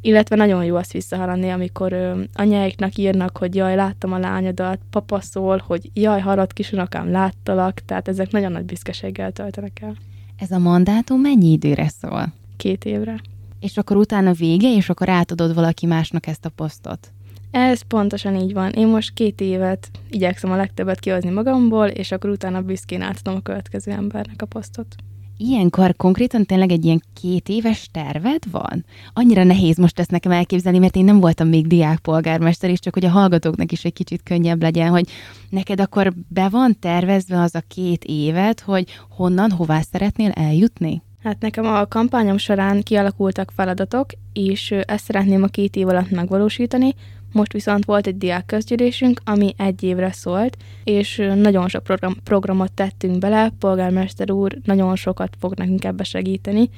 illetve 0.00 0.36
nagyon 0.36 0.64
jó 0.64 0.76
azt 0.76 0.92
visszahallani, 0.92 1.50
amikor 1.50 1.92
ö, 1.92 2.20
anyáiknak 2.34 2.96
írnak, 2.96 3.36
hogy 3.36 3.54
jaj, 3.54 3.74
láttam 3.74 4.12
a 4.12 4.18
lányodat, 4.18 4.78
papa 4.90 5.20
szól, 5.20 5.62
hogy 5.66 5.90
jaj, 5.94 6.20
halott 6.20 6.52
kisunokám, 6.52 7.10
láttalak, 7.10 7.80
tehát 7.84 8.08
ezek 8.08 8.30
nagyon 8.30 8.52
nagy 8.52 8.64
büszkeséggel 8.64 9.32
töltenek 9.32 9.80
el. 9.82 9.94
Ez 10.36 10.50
a 10.50 10.58
mandátum 10.58 11.20
mennyi 11.20 11.50
időre 11.50 11.88
szól? 11.88 12.32
Két 12.56 12.84
évre. 12.84 13.20
És 13.62 13.76
akkor 13.76 13.96
utána 13.96 14.32
vége, 14.32 14.74
és 14.74 14.88
akkor 14.88 15.08
átadod 15.08 15.54
valaki 15.54 15.86
másnak 15.86 16.26
ezt 16.26 16.44
a 16.44 16.48
posztot. 16.48 17.12
Ez 17.50 17.82
pontosan 17.82 18.36
így 18.36 18.52
van. 18.52 18.70
Én 18.70 18.86
most 18.86 19.12
két 19.12 19.40
évet 19.40 19.90
igyekszem 20.10 20.50
a 20.50 20.56
legtöbbet 20.56 21.00
kihozni 21.00 21.30
magamból, 21.30 21.86
és 21.86 22.12
akkor 22.12 22.30
utána 22.30 22.60
büszkén 22.60 23.02
átadom 23.02 23.34
a 23.34 23.42
következő 23.42 23.92
embernek 23.92 24.42
a 24.42 24.46
posztot. 24.46 24.94
Ilyenkor 25.36 25.96
konkrétan 25.96 26.44
tényleg 26.44 26.72
egy 26.72 26.84
ilyen 26.84 27.02
két 27.20 27.48
éves 27.48 27.88
terved 27.92 28.50
van? 28.50 28.84
Annyira 29.12 29.44
nehéz 29.44 29.76
most 29.76 29.98
ezt 29.98 30.10
nekem 30.10 30.32
elképzelni, 30.32 30.78
mert 30.78 30.96
én 30.96 31.04
nem 31.04 31.20
voltam 31.20 31.48
még 31.48 31.66
diákpolgármester, 31.66 32.70
és 32.70 32.78
csak 32.78 32.94
hogy 32.94 33.04
a 33.04 33.10
hallgatóknak 33.10 33.72
is 33.72 33.84
egy 33.84 33.92
kicsit 33.92 34.22
könnyebb 34.22 34.62
legyen, 34.62 34.88
hogy 34.88 35.08
neked 35.48 35.80
akkor 35.80 36.12
be 36.28 36.48
van 36.48 36.76
tervezve 36.80 37.40
az 37.40 37.54
a 37.54 37.62
két 37.68 38.04
évet, 38.04 38.60
hogy 38.60 38.88
honnan, 39.10 39.50
hová 39.50 39.80
szeretnél 39.80 40.30
eljutni? 40.30 41.02
Hát 41.22 41.40
nekem 41.40 41.66
a 41.66 41.86
kampányom 41.86 42.38
során 42.38 42.82
kialakultak 42.82 43.52
feladatok, 43.56 44.10
és 44.32 44.70
ezt 44.70 45.04
szeretném 45.04 45.42
a 45.42 45.46
két 45.46 45.76
év 45.76 45.88
alatt 45.88 46.10
megvalósítani. 46.10 46.94
Most 47.32 47.52
viszont 47.52 47.84
volt 47.84 48.06
egy 48.06 48.18
diák 48.18 48.46
közgyűlésünk, 48.46 49.20
ami 49.24 49.54
egy 49.56 49.82
évre 49.82 50.12
szólt, 50.12 50.56
és 50.84 51.16
nagyon 51.34 51.68
sok 51.68 51.82
program, 51.82 52.16
programot 52.24 52.72
tettünk 52.72 53.18
bele, 53.18 53.52
polgármester 53.58 54.30
úr 54.30 54.58
nagyon 54.64 54.96
sokat 54.96 55.36
fog 55.38 55.54
nekünk 55.54 55.84
ebbe 55.84 56.04
segíteni, 56.04 56.70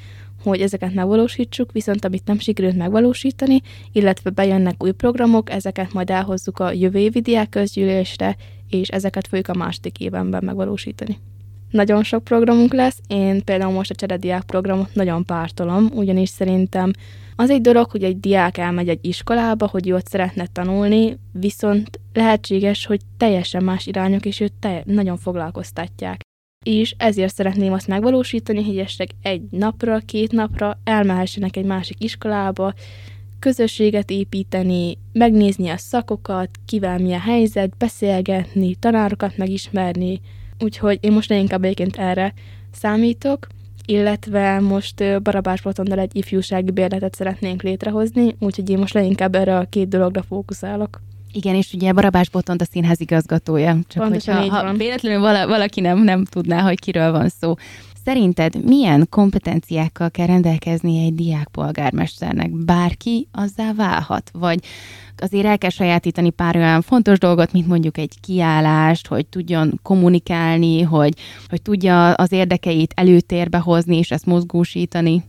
hogy 0.42 0.60
ezeket 0.60 0.94
megvalósítsuk, 0.94 1.72
viszont 1.72 2.04
amit 2.04 2.26
nem 2.26 2.38
sikerült 2.38 2.76
megvalósítani, 2.76 3.60
illetve 3.92 4.30
bejönnek 4.30 4.82
új 4.82 4.90
programok, 4.90 5.50
ezeket 5.50 5.92
majd 5.92 6.10
elhozzuk 6.10 6.58
a 6.58 6.72
jövő 6.72 6.98
évi 6.98 7.20
diák 7.20 7.48
közgyűlésre, 7.48 8.36
és 8.68 8.88
ezeket 8.88 9.26
fogjuk 9.26 9.48
a 9.48 9.54
második 9.54 10.00
évenben 10.00 10.44
megvalósítani. 10.44 11.18
Nagyon 11.74 12.02
sok 12.02 12.24
programunk 12.24 12.72
lesz, 12.72 12.98
én 13.06 13.44
például 13.44 13.72
most 13.72 13.90
a 13.90 13.94
cserediák 13.94 14.42
programot 14.42 14.94
nagyon 14.94 15.24
pártolom, 15.24 15.90
ugyanis 15.94 16.28
szerintem 16.28 16.90
az 17.36 17.50
egy 17.50 17.60
dolog, 17.60 17.90
hogy 17.90 18.02
egy 18.02 18.20
diák 18.20 18.58
elmegy 18.58 18.88
egy 18.88 18.98
iskolába, 19.02 19.68
hogy 19.68 19.92
ott 19.92 20.06
szeretne 20.06 20.46
tanulni, 20.52 21.18
viszont 21.32 22.00
lehetséges, 22.12 22.86
hogy 22.86 23.00
teljesen 23.16 23.64
más 23.64 23.86
irányok, 23.86 24.24
és 24.24 24.40
őt 24.40 24.52
te- 24.60 24.82
nagyon 24.86 25.16
foglalkoztatják. 25.16 26.20
És 26.64 26.94
ezért 26.98 27.34
szeretném 27.34 27.72
azt 27.72 27.88
megvalósítani, 27.88 28.64
hogy 28.64 28.78
esetleg 28.78 29.08
egy 29.22 29.42
napra, 29.50 29.98
két 29.98 30.32
napra 30.32 30.78
elmehessenek 30.84 31.56
egy 31.56 31.64
másik 31.64 32.02
iskolába, 32.02 32.72
közösséget 33.38 34.10
építeni, 34.10 34.98
megnézni 35.12 35.68
a 35.68 35.76
szakokat, 35.76 36.50
kivel 36.66 36.98
mi 36.98 37.12
a 37.12 37.20
helyzet, 37.20 37.76
beszélgetni, 37.76 38.74
tanárokat 38.74 39.36
megismerni, 39.36 40.20
Úgyhogy 40.58 40.98
én 41.00 41.12
most 41.12 41.28
leginkább 41.28 41.64
egyébként 41.64 41.96
erre 41.96 42.34
számítok, 42.72 43.46
illetve 43.86 44.60
most 44.60 45.22
Barabás 45.22 45.60
Botondal 45.60 45.98
egy 45.98 46.16
ifjúsági 46.16 46.70
bérletet 46.70 47.14
szeretnénk 47.14 47.62
létrehozni, 47.62 48.36
úgyhogy 48.38 48.70
én 48.70 48.78
most 48.78 48.94
leginkább 48.94 49.34
erre 49.34 49.56
a 49.56 49.66
két 49.70 49.88
dologra 49.88 50.22
fókuszálok. 50.22 51.00
Igen, 51.32 51.54
és 51.54 51.72
ugye 51.72 51.92
Barabás 51.92 52.28
Botont 52.28 52.60
a 52.60 52.64
színház 52.64 53.00
igazgatója. 53.00 53.78
Csak 53.88 54.02
Pontosan 54.02 54.36
hogyha, 54.36 54.66
ha 54.66 54.72
véletlenül 54.72 55.20
vala, 55.20 55.46
valaki 55.46 55.80
nem, 55.80 56.02
nem 56.02 56.24
tudná, 56.24 56.60
hogy 56.60 56.78
kiről 56.78 57.12
van 57.12 57.28
szó. 57.28 57.54
Szerinted 58.04 58.64
milyen 58.64 59.06
kompetenciákkal 59.10 60.10
kell 60.10 60.26
rendelkezni 60.26 61.04
egy 61.04 61.14
diákpolgármesternek? 61.14 62.50
Bárki 62.50 63.28
azzá 63.32 63.72
válhat? 63.72 64.30
Vagy 64.32 64.64
azért 65.16 65.46
el 65.46 65.58
kell 65.58 65.70
sajátítani 65.70 66.30
pár 66.30 66.56
olyan 66.56 66.82
fontos 66.82 67.18
dolgot, 67.18 67.52
mint 67.52 67.66
mondjuk 67.66 67.98
egy 67.98 68.20
kiállást, 68.20 69.06
hogy 69.06 69.26
tudjon 69.26 69.80
kommunikálni, 69.82 70.82
hogy, 70.82 71.14
hogy 71.48 71.62
tudja 71.62 72.12
az 72.12 72.32
érdekeit 72.32 72.92
előtérbe 72.96 73.58
hozni, 73.58 73.96
és 73.96 74.10
ezt 74.10 74.26
mozgósítani? 74.26 75.24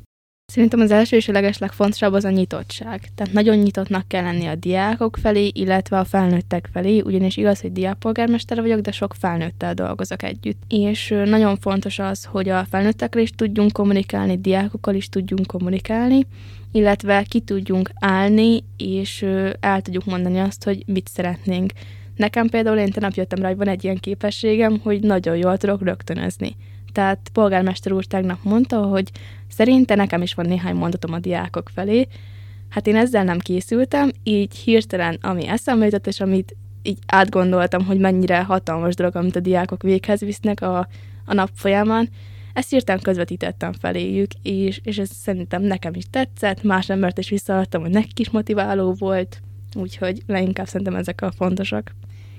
Szerintem 0.45 0.79
az 0.79 0.91
első 0.91 1.15
és 1.15 1.27
a 1.27 1.31
legeslegfontosabb 1.31 2.13
az 2.13 2.23
a 2.23 2.29
nyitottság. 2.29 3.09
Tehát 3.15 3.33
nagyon 3.33 3.57
nyitottnak 3.57 4.07
kell 4.07 4.23
lenni 4.23 4.45
a 4.45 4.55
diákok 4.55 5.17
felé, 5.21 5.51
illetve 5.53 5.99
a 5.99 6.03
felnőttek 6.03 6.69
felé, 6.73 7.01
ugyanis 7.01 7.37
igaz, 7.37 7.61
hogy 7.61 7.71
diákpolgármester 7.71 8.61
vagyok, 8.61 8.79
de 8.79 8.91
sok 8.91 9.13
felnőttel 9.19 9.73
dolgozok 9.73 10.23
együtt. 10.23 10.61
És 10.67 11.13
nagyon 11.25 11.57
fontos 11.57 11.99
az, 11.99 12.25
hogy 12.25 12.49
a 12.49 12.65
felnőttekkel 12.69 13.21
is 13.21 13.29
tudjunk 13.29 13.71
kommunikálni, 13.71 14.37
diákokkal 14.37 14.95
is 14.95 15.09
tudjunk 15.09 15.45
kommunikálni, 15.45 16.27
illetve 16.71 17.23
ki 17.23 17.39
tudjunk 17.39 17.89
állni, 17.99 18.63
és 18.77 19.21
el 19.59 19.81
tudjuk 19.81 20.05
mondani 20.05 20.39
azt, 20.39 20.63
hogy 20.63 20.83
mit 20.85 21.07
szeretnénk. 21.07 21.71
Nekem 22.15 22.49
például 22.49 22.77
én 22.77 22.91
tegnap 22.91 23.13
jöttem 23.13 23.41
rá, 23.41 23.47
hogy 23.47 23.57
van 23.57 23.67
egy 23.67 23.83
ilyen 23.83 23.99
képességem, 23.99 24.79
hogy 24.83 24.99
nagyon 24.99 25.37
jól 25.37 25.57
tudok 25.57 25.83
rögtönözni. 25.83 26.55
Tehát 26.95 27.29
polgármester 27.33 27.91
úr 27.91 28.05
tegnap 28.05 28.37
mondta, 28.43 28.81
hogy 28.81 29.11
szerinte 29.47 29.95
nekem 29.95 30.21
is 30.21 30.33
van 30.33 30.45
néhány 30.45 30.75
mondatom 30.75 31.13
a 31.13 31.19
diákok 31.19 31.69
felé. 31.73 32.07
Hát 32.69 32.87
én 32.87 32.95
ezzel 32.95 33.23
nem 33.23 33.39
készültem, 33.39 34.11
így 34.23 34.55
hirtelen, 34.55 35.17
ami 35.21 35.47
eszembe 35.47 35.85
jutott, 35.85 36.07
és 36.07 36.19
amit 36.19 36.55
így 36.83 36.97
átgondoltam, 37.05 37.85
hogy 37.85 37.99
mennyire 37.99 38.43
hatalmas 38.43 38.95
dolog, 38.95 39.15
amit 39.15 39.35
a 39.35 39.39
diákok 39.39 39.81
véghez 39.81 40.19
visznek 40.19 40.61
a, 40.61 40.87
a 41.25 41.33
nap 41.33 41.49
folyamán, 41.53 42.09
ezt 42.53 42.69
hirtelen 42.69 43.01
közvetítettem 43.01 43.73
feléjük, 43.73 44.31
és, 44.41 44.79
és 44.83 44.97
ez 44.97 45.09
szerintem 45.11 45.61
nekem 45.61 45.93
is 45.93 46.03
tetszett, 46.09 46.63
más 46.63 46.89
embert 46.89 47.17
is 47.17 47.29
visszaadtam, 47.29 47.81
hogy 47.81 47.91
nekik 47.91 48.19
is 48.19 48.29
motiváló 48.29 48.93
volt, 48.93 49.41
úgyhogy 49.73 50.23
leginkább 50.27 50.67
szerintem 50.67 50.95
ezek 50.95 51.21
a 51.21 51.31
fontosak. 51.31 51.95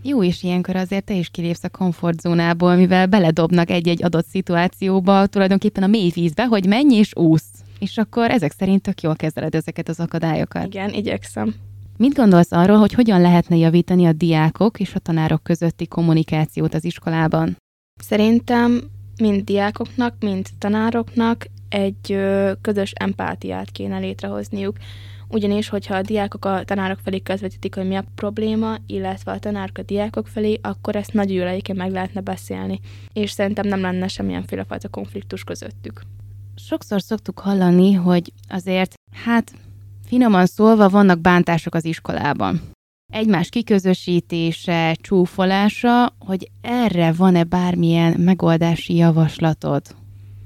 Jó, 0.09 0.23
és 0.23 0.43
ilyenkor 0.43 0.77
azért 0.77 1.05
te 1.05 1.15
is 1.15 1.29
kilépsz 1.29 1.65
a 1.65 1.69
komfortzónából, 1.69 2.75
mivel 2.75 3.07
beledobnak 3.07 3.71
egy-egy 3.71 4.05
adott 4.05 4.27
szituációba, 4.27 5.27
tulajdonképpen 5.27 5.83
a 5.83 5.87
mély 5.87 6.11
vízbe, 6.15 6.45
hogy 6.45 6.67
menj 6.67 6.95
és 6.95 7.17
úsz. 7.17 7.49
És 7.79 7.99
akkor 7.99 8.31
ezek 8.31 8.53
szerint 8.53 8.83
tök 8.83 9.01
jól 9.01 9.17
kezeled 9.17 9.55
ezeket 9.55 9.89
az 9.89 10.01
akadályokat. 10.01 10.67
Igen, 10.67 10.93
igyekszem. 10.93 11.55
Mit 11.97 12.15
gondolsz 12.15 12.53
arról, 12.53 12.77
hogy 12.77 12.93
hogyan 12.93 13.21
lehetne 13.21 13.57
javítani 13.57 14.07
a 14.07 14.13
diákok 14.13 14.81
és 14.81 14.95
a 14.95 14.99
tanárok 14.99 15.43
közötti 15.43 15.87
kommunikációt 15.87 16.75
az 16.75 16.85
iskolában? 16.85 17.57
Szerintem 18.03 18.81
mind 19.21 19.45
diákoknak, 19.45 20.15
mind 20.21 20.47
tanároknak 20.59 21.47
egy 21.69 22.19
közös 22.61 22.93
empátiát 22.93 23.71
kéne 23.71 23.99
létrehozniuk. 23.99 24.77
Ugyanis, 25.28 25.68
hogyha 25.68 25.95
a 25.95 26.02
diákok 26.02 26.45
a 26.45 26.64
tanárok 26.64 26.99
felé 26.99 27.21
közvetítik, 27.21 27.75
hogy 27.75 27.87
mi 27.87 27.95
a 27.95 28.04
probléma, 28.14 28.76
illetve 28.87 29.33
a 29.33 29.38
tanárok 29.38 29.78
a 29.78 29.83
diákok 29.83 30.26
felé, 30.26 30.59
akkor 30.62 30.97
ezt 30.97 31.12
nagy 31.12 31.30
üleiken 31.30 31.76
meg 31.76 31.90
lehetne 31.90 32.21
beszélni. 32.21 32.80
És 33.12 33.30
szerintem 33.30 33.66
nem 33.66 33.80
lenne 33.80 34.09
semmilyenféle 34.09 34.64
fajta 34.64 34.88
konfliktus 34.88 35.45
közöttük. 35.45 36.00
Sokszor 36.54 37.02
szoktuk 37.02 37.38
hallani, 37.38 37.92
hogy 37.92 38.33
azért, 38.49 38.95
hát 39.25 39.52
finoman 40.06 40.47
szólva 40.47 40.88
vannak 40.88 41.21
bántások 41.21 41.75
az 41.75 41.85
iskolában. 41.85 42.61
Egymás 43.12 43.49
kiközösítése, 43.49 44.97
csúfolása, 45.00 46.14
hogy 46.18 46.50
erre 46.61 47.12
van-e 47.12 47.45
bármilyen 47.45 48.21
megoldási 48.21 48.95
javaslatod? 48.95 49.83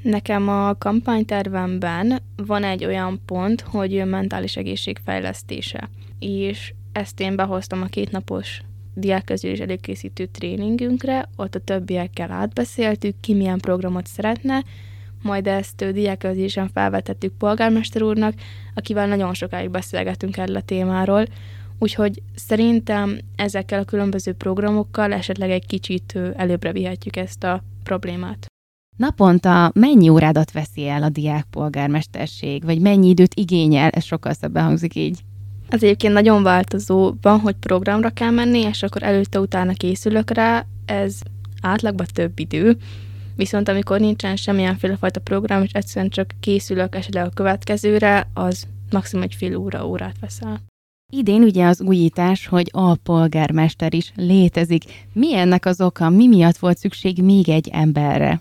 Nekem 0.03 0.49
a 0.49 0.75
kampánytervemben 0.79 2.23
van 2.37 2.65
egy 2.65 2.85
olyan 2.85 3.21
pont, 3.27 3.61
hogy 3.61 4.05
mentális 4.07 4.57
egészség 4.57 4.99
fejlesztése. 5.05 5.89
És 6.19 6.73
ezt 6.93 7.21
én 7.21 7.37
behoztam 7.37 7.83
a 7.83 7.87
kétnapos 7.87 8.63
diákközülés 8.95 9.59
előkészítő 9.59 10.27
tréningünkre, 10.27 11.29
ott 11.37 11.55
a 11.55 11.61
többiekkel 11.61 12.31
átbeszéltük, 12.31 13.15
ki 13.21 13.35
milyen 13.35 13.59
programot 13.59 14.07
szeretne, 14.07 14.65
majd 15.23 15.47
ezt 15.47 15.81
ö, 15.81 15.93
diákközülésen 15.93 16.69
felvetettük 16.69 17.33
polgármester 17.33 18.03
úrnak, 18.03 18.35
akivel 18.75 19.07
nagyon 19.07 19.35
sokáig 19.35 19.71
beszélgettünk 19.71 20.37
erről 20.37 20.57
a 20.57 20.61
témáról, 20.61 21.27
úgyhogy 21.79 22.23
szerintem 22.35 23.19
ezekkel 23.37 23.81
a 23.81 23.85
különböző 23.85 24.33
programokkal 24.33 25.13
esetleg 25.13 25.51
egy 25.51 25.67
kicsit 25.67 26.19
előbbre 26.37 26.73
vihetjük 26.73 27.17
ezt 27.17 27.45
a 27.45 27.63
problémát. 27.83 28.50
Naponta 29.01 29.71
mennyi 29.75 30.09
órádat 30.09 30.53
veszi 30.53 30.89
el 30.89 31.03
a 31.03 31.09
diákpolgármesterség, 31.09 32.65
vagy 32.65 32.81
mennyi 32.81 33.09
időt 33.09 33.35
igényel? 33.35 33.89
Ez 33.89 34.05
sokkal 34.05 34.33
szebben 34.33 34.65
hangzik 34.65 34.95
így. 34.95 35.21
Az 35.69 35.83
egyébként 35.83 36.13
nagyon 36.13 36.43
változó, 36.43 37.15
van, 37.21 37.41
hogy 37.41 37.55
programra 37.55 38.11
kell 38.11 38.31
menni, 38.31 38.59
és 38.59 38.83
akkor 38.83 39.03
előtte-utána 39.03 39.73
készülök 39.73 40.31
rá, 40.31 40.67
ez 40.85 41.19
átlagban 41.63 42.07
több 42.13 42.39
idő. 42.39 42.77
Viszont 43.37 43.69
amikor 43.69 44.01
nincsen 44.01 44.37
semmilyenféle 44.37 44.97
fajta 44.97 45.21
program, 45.21 45.63
és 45.63 45.73
egyszerűen 45.73 46.11
csak 46.11 46.35
készülök 46.41 46.95
esetleg 46.95 47.27
a 47.27 47.31
következőre, 47.35 48.31
az 48.35 48.67
maximum 48.91 49.25
egy 49.25 49.35
fél 49.35 49.57
óra, 49.57 49.87
órát 49.87 50.17
veszel. 50.21 50.61
Idén 51.13 51.43
ugye 51.43 51.67
az 51.67 51.81
újítás, 51.81 52.47
hogy 52.47 52.69
a 52.73 52.95
polgármester 52.95 53.95
is 53.95 54.13
létezik. 54.17 54.85
Mi 55.13 55.35
ennek 55.35 55.67
az 55.67 55.81
oka? 55.81 56.09
Mi 56.09 56.27
miatt 56.27 56.57
volt 56.57 56.79
szükség 56.79 57.23
még 57.23 57.49
egy 57.49 57.69
emberre? 57.73 58.41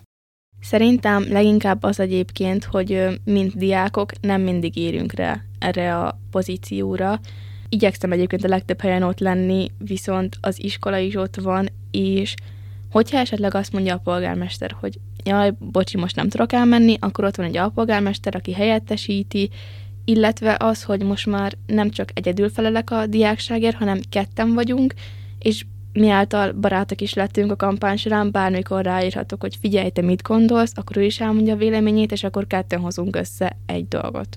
Szerintem 0.60 1.26
leginkább 1.28 1.82
az 1.82 2.00
egyébként, 2.00 2.64
hogy 2.64 3.20
mint 3.24 3.56
diákok 3.56 4.20
nem 4.20 4.40
mindig 4.40 4.76
érünk 4.76 5.12
rá 5.12 5.40
erre 5.58 5.98
a 5.98 6.18
pozícióra. 6.30 7.20
Igyekszem 7.68 8.12
egyébként 8.12 8.44
a 8.44 8.48
legtöbb 8.48 8.80
helyen 8.80 9.02
ott 9.02 9.18
lenni, 9.18 9.70
viszont 9.78 10.36
az 10.40 10.62
iskola 10.62 10.98
is 10.98 11.14
ott 11.14 11.36
van, 11.36 11.68
és 11.90 12.34
hogyha 12.90 13.18
esetleg 13.18 13.54
azt 13.54 13.72
mondja 13.72 13.94
a 13.94 14.00
polgármester, 14.04 14.76
hogy 14.80 14.98
jaj, 15.24 15.52
bocsi, 15.58 15.96
most 15.96 16.16
nem 16.16 16.28
tudok 16.28 16.52
elmenni, 16.52 16.96
akkor 17.00 17.24
ott 17.24 17.36
van 17.36 17.46
egy 17.46 17.56
alpolgármester, 17.56 18.34
aki 18.34 18.52
helyettesíti, 18.52 19.50
illetve 20.04 20.56
az, 20.58 20.82
hogy 20.82 21.02
most 21.02 21.26
már 21.26 21.52
nem 21.66 21.90
csak 21.90 22.08
egyedül 22.14 22.48
felelek 22.50 22.90
a 22.90 23.06
diákságért, 23.06 23.76
hanem 23.76 24.00
ketten 24.10 24.54
vagyunk, 24.54 24.94
és 25.38 25.64
mi 25.92 26.08
által 26.08 26.52
barátok 26.52 27.00
is 27.00 27.14
lettünk 27.14 27.50
a 27.50 27.56
kampány 27.56 27.96
során, 27.96 28.30
bármikor 28.30 28.84
ráírhatok, 28.84 29.40
hogy 29.40 29.56
figyelj, 29.60 29.90
te 29.90 30.02
mit 30.02 30.22
gondolsz, 30.22 30.72
akkor 30.74 30.96
ő 30.96 31.02
is 31.02 31.20
elmondja 31.20 31.54
a 31.54 31.56
véleményét, 31.56 32.12
és 32.12 32.24
akkor 32.24 32.46
ketten 32.46 32.80
hozunk 32.80 33.16
össze 33.16 33.56
egy 33.66 33.88
dolgot. 33.88 34.36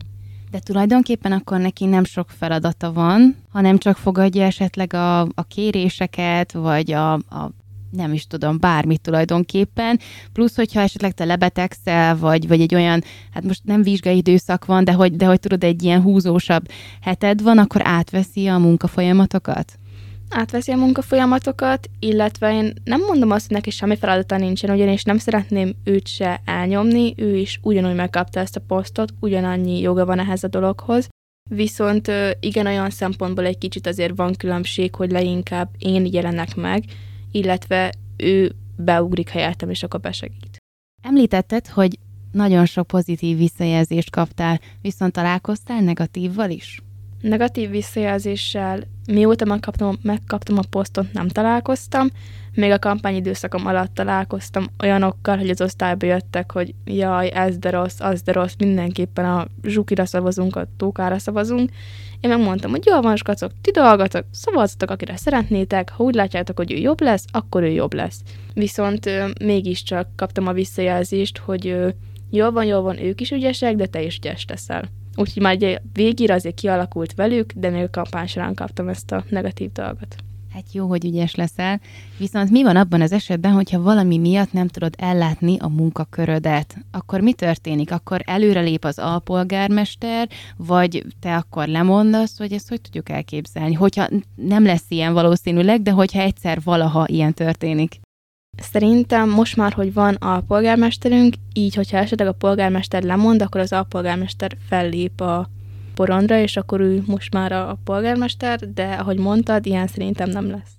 De 0.51 0.59
tulajdonképpen 0.59 1.31
akkor 1.31 1.59
neki 1.59 1.85
nem 1.85 2.03
sok 2.03 2.29
feladata 2.29 2.93
van, 2.93 3.35
hanem 3.51 3.77
csak 3.77 3.97
fogadja 3.97 4.43
esetleg 4.43 4.93
a, 4.93 5.21
a 5.21 5.43
kéréseket, 5.47 6.51
vagy 6.51 6.91
a, 6.91 7.13
a 7.13 7.51
nem 7.91 8.13
is 8.13 8.27
tudom, 8.27 8.59
bármit 8.59 9.01
tulajdonképpen, 9.01 9.99
plusz, 10.33 10.55
hogyha 10.55 10.81
esetleg 10.81 11.11
te 11.11 11.25
lebetegszel, 11.25 12.17
vagy, 12.17 12.47
vagy 12.47 12.61
egy 12.61 12.75
olyan, 12.75 13.03
hát 13.31 13.43
most 13.43 13.61
nem 13.63 13.81
vizsgai 13.81 14.17
időszak 14.17 14.65
van, 14.65 14.83
de 14.83 14.91
hogy, 14.91 15.15
de 15.15 15.25
hogy 15.25 15.39
tudod, 15.39 15.63
egy 15.63 15.83
ilyen 15.83 16.01
húzósabb 16.01 16.69
heted 17.01 17.41
van, 17.41 17.57
akkor 17.57 17.81
átveszi 17.83 18.47
a 18.47 18.57
munkafolyamatokat? 18.57 19.77
Átveszi 20.33 20.71
a 20.71 20.77
munkafolyamatokat, 20.77 21.89
illetve 21.99 22.53
én 22.53 22.73
nem 22.83 23.01
mondom 23.01 23.31
azt, 23.31 23.47
hogy 23.47 23.55
neki 23.55 23.69
semmi 23.69 23.95
feladata 23.95 24.37
nincsen, 24.37 24.69
ugyanis 24.75 25.03
nem 25.03 25.17
szeretném 25.17 25.75
őt 25.83 26.07
se 26.07 26.41
elnyomni, 26.45 27.13
ő 27.17 27.35
is 27.35 27.59
ugyanúgy 27.61 27.95
megkapta 27.95 28.39
ezt 28.39 28.55
a 28.55 28.61
posztot, 28.67 29.13
ugyanannyi 29.19 29.79
joga 29.79 30.05
van 30.05 30.19
ehhez 30.19 30.43
a 30.43 30.47
dologhoz, 30.47 31.07
viszont 31.49 32.11
igen, 32.39 32.65
olyan 32.65 32.89
szempontból 32.89 33.45
egy 33.45 33.57
kicsit 33.57 33.87
azért 33.87 34.15
van 34.15 34.33
különbség, 34.33 34.95
hogy 34.95 35.11
leginkább 35.11 35.69
én 35.77 36.07
jelenek 36.11 36.55
meg, 36.55 36.83
illetve 37.31 37.93
ő 38.17 38.51
beugrik 38.75 39.29
helyettem, 39.29 39.69
és 39.69 39.83
akkor 39.83 39.99
besegít. 39.99 40.57
Említetted, 41.01 41.67
hogy 41.67 41.99
nagyon 42.31 42.65
sok 42.65 42.87
pozitív 42.87 43.37
visszajelzést 43.37 44.09
kaptál, 44.09 44.59
viszont 44.81 45.13
találkoztál 45.13 45.81
negatívval 45.81 46.49
is? 46.49 46.82
Negatív 47.23 47.69
visszajelzéssel 47.69 48.83
mióta 49.07 49.45
megkaptam, 49.45 49.97
megkaptam 50.01 50.57
a 50.57 50.61
posztot, 50.69 51.13
nem 51.13 51.27
találkoztam. 51.27 52.07
Még 52.53 52.71
a 52.71 52.79
kampányidőszakom 52.79 53.65
alatt 53.65 53.93
találkoztam 53.93 54.67
olyanokkal, 54.83 55.37
hogy 55.37 55.49
az 55.49 55.61
osztályba 55.61 56.05
jöttek, 56.05 56.51
hogy 56.51 56.73
jaj, 56.85 57.31
ez 57.33 57.57
de 57.57 57.69
rossz, 57.69 57.99
az 57.99 58.21
de 58.21 58.31
rossz, 58.31 58.53
mindenképpen 58.57 59.25
a 59.25 59.47
zsukira 59.63 60.05
szavazunk, 60.05 60.55
a 60.55 60.67
tókára 60.77 61.19
szavazunk. 61.19 61.69
Én 62.19 62.29
megmondtam, 62.29 62.71
hogy 62.71 62.85
jól 62.85 63.01
van, 63.01 63.15
skacok, 63.15 63.51
ti 63.61 63.71
dolgatok, 63.71 64.25
szavazzatok, 64.31 64.89
akire 64.89 65.17
szeretnétek, 65.17 65.89
ha 65.89 66.03
úgy 66.03 66.15
látjátok, 66.15 66.57
hogy 66.57 66.71
ő 66.71 66.75
jobb 66.75 67.01
lesz, 67.01 67.25
akkor 67.31 67.63
ő 67.63 67.69
jobb 67.69 67.93
lesz. 67.93 68.21
Viszont 68.53 69.05
ö, 69.05 69.29
mégiscsak 69.43 70.07
kaptam 70.15 70.47
a 70.47 70.53
visszajelzést, 70.53 71.37
hogy 71.37 71.67
ö, 71.67 71.89
jól 72.29 72.51
van, 72.51 72.65
jól 72.65 72.81
van, 72.81 72.99
ők 72.99 73.21
is 73.21 73.31
ügyesek, 73.31 73.75
de 73.75 73.85
te 73.85 74.01
is 74.01 74.17
ügyes 74.17 74.45
leszel. 74.47 74.89
Úgyhogy 75.15 75.41
már 75.41 75.57
egy 75.59 75.79
végére 75.93 76.33
azért 76.33 76.55
kialakult 76.55 77.13
velük, 77.13 77.51
de 77.55 77.69
még 77.69 77.83
a 77.83 77.89
kampány 77.89 78.27
során 78.27 78.53
kaptam 78.53 78.87
ezt 78.87 79.11
a 79.11 79.23
negatív 79.29 79.71
dolgot. 79.71 80.15
Hát 80.53 80.73
jó, 80.73 80.87
hogy 80.87 81.05
ügyes 81.05 81.35
leszel. 81.35 81.79
Viszont 82.17 82.49
mi 82.49 82.63
van 82.63 82.75
abban 82.75 83.01
az 83.01 83.11
esetben, 83.11 83.51
hogyha 83.51 83.81
valami 83.81 84.17
miatt 84.17 84.51
nem 84.51 84.67
tudod 84.67 84.93
ellátni 84.97 85.57
a 85.59 85.67
munkakörödet? 85.67 86.77
Akkor 86.91 87.21
mi 87.21 87.33
történik? 87.33 87.91
Akkor 87.91 88.21
előrelép 88.25 88.85
az 88.85 88.99
alpolgármester, 88.99 90.29
vagy 90.57 91.05
te 91.19 91.35
akkor 91.35 91.67
lemondasz, 91.67 92.37
vagy 92.37 92.53
ezt 92.53 92.69
hogy 92.69 92.81
tudjuk 92.81 93.09
elképzelni? 93.09 93.73
Hogyha 93.73 94.07
nem 94.35 94.63
lesz 94.63 94.85
ilyen 94.87 95.13
valószínűleg, 95.13 95.81
de 95.81 95.91
hogyha 95.91 96.21
egyszer 96.21 96.59
valaha 96.63 97.05
ilyen 97.07 97.33
történik. 97.33 97.99
Szerintem 98.57 99.29
most 99.29 99.55
már, 99.55 99.73
hogy 99.73 99.93
van 99.93 100.15
a 100.15 100.41
polgármesterünk, 100.41 101.35
így, 101.53 101.75
hogyha 101.75 101.97
esetleg 101.97 102.27
a 102.27 102.33
polgármester 102.33 103.03
lemond, 103.03 103.41
akkor 103.41 103.61
az 103.61 103.73
alpolgármester 103.73 104.57
fellép 104.67 105.21
a 105.21 105.49
porondra, 105.93 106.37
és 106.39 106.57
akkor 106.57 106.79
ő 106.79 107.03
most 107.05 107.33
már 107.33 107.51
a 107.51 107.77
polgármester, 107.83 108.73
de 108.73 108.93
ahogy 108.93 109.17
mondtad, 109.17 109.65
ilyen 109.65 109.87
szerintem 109.87 110.29
nem 110.29 110.49
lesz. 110.49 110.71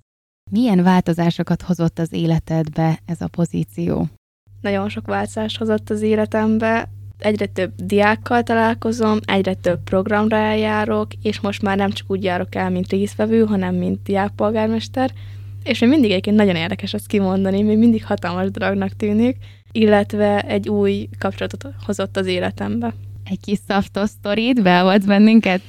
Milyen 0.51 0.83
változásokat 0.83 1.63
hozott 1.63 1.99
az 1.99 2.13
életedbe 2.13 2.99
ez 3.07 3.21
a 3.21 3.29
pozíció? 3.29 4.09
Nagyon 4.61 4.89
sok 4.89 5.07
változást 5.07 5.59
hozott 5.59 5.91
az 5.91 6.03
életembe. 6.03 6.89
Egyre 7.19 7.47
több 7.47 7.73
diákkal 7.77 8.43
találkozom, 8.43 9.19
egyre 9.25 9.55
több 9.55 9.83
programra 9.85 10.37
eljárok, 10.37 11.07
és 11.23 11.41
most 11.41 11.63
már 11.63 11.77
nem 11.77 11.91
csak 11.91 12.11
úgy 12.11 12.23
járok 12.23 12.55
el, 12.55 12.71
mint 12.71 12.89
résztvevő, 12.91 13.45
hanem 13.45 13.75
mint 13.75 14.03
diákpolgármester, 14.03 15.11
és 15.65 15.79
még 15.79 15.89
mindig 15.91 16.11
egyébként 16.11 16.37
nagyon 16.37 16.57
érdekes 16.57 16.95
azt 16.95 17.07
kimondani, 17.07 17.63
még 17.63 17.79
mindig 17.79 18.05
hatalmas 18.05 18.51
dolognak 18.51 18.97
tűnik, 18.97 19.37
illetve 19.73 20.41
egy 20.41 20.69
új 20.69 21.09
kapcsolatot 21.19 21.67
hozott 21.87 22.17
az 22.17 22.27
életembe. 22.27 22.95
Egy 23.31 23.41
kis 23.41 23.59
szaftos 23.69 24.09
sztorit, 24.09 24.63
beavatsz 24.63 25.05
bennünket? 25.05 25.61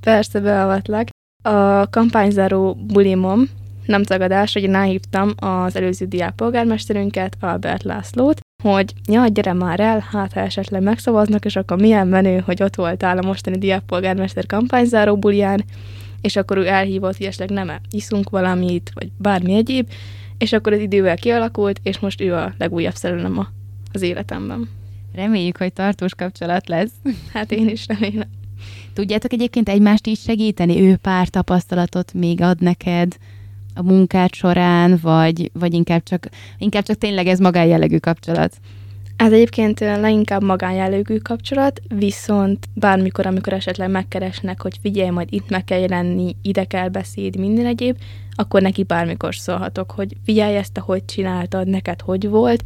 Persze, 0.00 0.40
beavatlak. 0.40 1.08
A 1.42 1.88
kampányzáró 1.90 2.74
bulimom, 2.74 3.48
nem 3.86 4.02
tagadás, 4.02 4.52
hogy 4.52 4.62
én 4.62 4.74
elhívtam 4.74 5.32
az 5.36 5.76
előző 5.76 6.06
diákpolgármesterünket, 6.06 7.36
Albert 7.40 7.82
Lászlót, 7.82 8.40
hogy 8.62 8.92
ja, 9.08 9.26
gyere 9.26 9.52
már 9.52 9.80
el, 9.80 10.04
hát 10.10 10.32
ha 10.32 10.40
esetleg 10.40 10.82
megszavaznak, 10.82 11.44
és 11.44 11.56
akkor 11.56 11.80
milyen 11.80 12.08
menő, 12.08 12.38
hogy 12.38 12.62
ott 12.62 12.74
voltál 12.74 13.18
a 13.18 13.26
mostani 13.26 13.58
diákpolgármester 13.58 14.46
kampányzáró 14.46 15.16
bulján, 15.16 15.64
és 16.22 16.36
akkor 16.36 16.56
ő 16.56 16.66
elhívott, 16.66 17.16
hogy 17.16 17.26
esetleg 17.26 17.50
nem 17.50 17.72
iszunk 17.90 18.30
valamit, 18.30 18.90
vagy 18.94 19.10
bármi 19.18 19.54
egyéb, 19.54 19.90
és 20.38 20.52
akkor 20.52 20.72
az 20.72 20.80
idővel 20.80 21.16
kialakult, 21.16 21.80
és 21.82 21.98
most 21.98 22.20
ő 22.20 22.34
a 22.34 22.54
legújabb 22.58 22.94
szerelem 22.94 23.38
a, 23.38 23.48
az 23.92 24.02
életemben. 24.02 24.68
Reméljük, 25.14 25.56
hogy 25.56 25.72
tartós 25.72 26.14
kapcsolat 26.14 26.68
lesz. 26.68 26.92
Hát 27.32 27.52
én 27.52 27.68
is 27.68 27.86
remélem. 27.86 28.28
Tudjátok 28.92 29.32
egyébként 29.32 29.68
egymást 29.68 30.06
is 30.06 30.20
segíteni? 30.20 30.80
Ő 30.80 30.96
pár 30.96 31.28
tapasztalatot 31.28 32.12
még 32.12 32.40
ad 32.40 32.60
neked 32.60 33.16
a 33.74 33.82
munkád 33.82 34.34
során, 34.34 34.98
vagy, 35.02 35.50
vagy 35.52 35.74
inkább, 35.74 36.02
csak, 36.02 36.28
inkább 36.58 36.84
csak 36.84 36.98
tényleg 36.98 37.26
ez 37.26 37.38
magánjellegű 37.38 37.98
kapcsolat? 37.98 38.56
Ez 39.22 39.32
egyébként 39.32 39.80
leginkább 39.80 40.42
magánjellegű 40.42 41.16
kapcsolat, 41.16 41.80
viszont 41.88 42.68
bármikor, 42.74 43.26
amikor 43.26 43.52
esetleg 43.52 43.90
megkeresnek, 43.90 44.62
hogy 44.62 44.78
figyelj, 44.80 45.10
majd 45.10 45.32
itt 45.32 45.50
meg 45.50 45.64
kell 45.64 45.78
jelenni, 45.78 46.36
ide 46.42 46.64
kell 46.64 46.88
beszéd, 46.88 47.36
minden 47.36 47.66
egyéb, 47.66 47.98
akkor 48.34 48.62
neki 48.62 48.82
bármikor 48.82 49.34
szólhatok, 49.34 49.90
hogy 49.90 50.16
figyelj 50.24 50.56
ezt, 50.56 50.78
ahogy 50.78 51.04
csináltad, 51.04 51.68
neked 51.68 52.00
hogy 52.00 52.28
volt, 52.28 52.62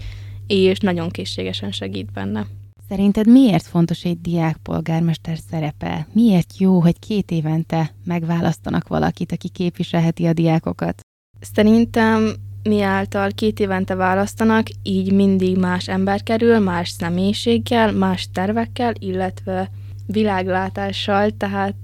és 0.46 0.78
nagyon 0.78 1.08
készségesen 1.08 1.72
segít 1.72 2.12
benne. 2.12 2.46
Szerinted 2.88 3.26
miért 3.26 3.66
fontos 3.66 4.04
egy 4.04 4.20
diákpolgármester 4.20 5.38
szerepe? 5.50 6.06
Miért 6.12 6.58
jó, 6.58 6.80
hogy 6.80 6.98
két 6.98 7.30
évente 7.30 7.90
megválasztanak 8.04 8.88
valakit, 8.88 9.32
aki 9.32 9.48
képviselheti 9.48 10.26
a 10.26 10.32
diákokat? 10.32 11.00
Szerintem 11.40 12.34
mi 12.66 12.82
által 12.82 13.30
két 13.34 13.60
évente 13.60 13.94
választanak, 13.94 14.66
így 14.82 15.12
mindig 15.12 15.56
más 15.56 15.88
ember 15.88 16.22
kerül, 16.22 16.58
más 16.58 16.88
személyiséggel, 16.88 17.92
más 17.92 18.28
tervekkel, 18.32 18.92
illetve 18.98 19.70
világlátással, 20.06 21.30
tehát 21.30 21.74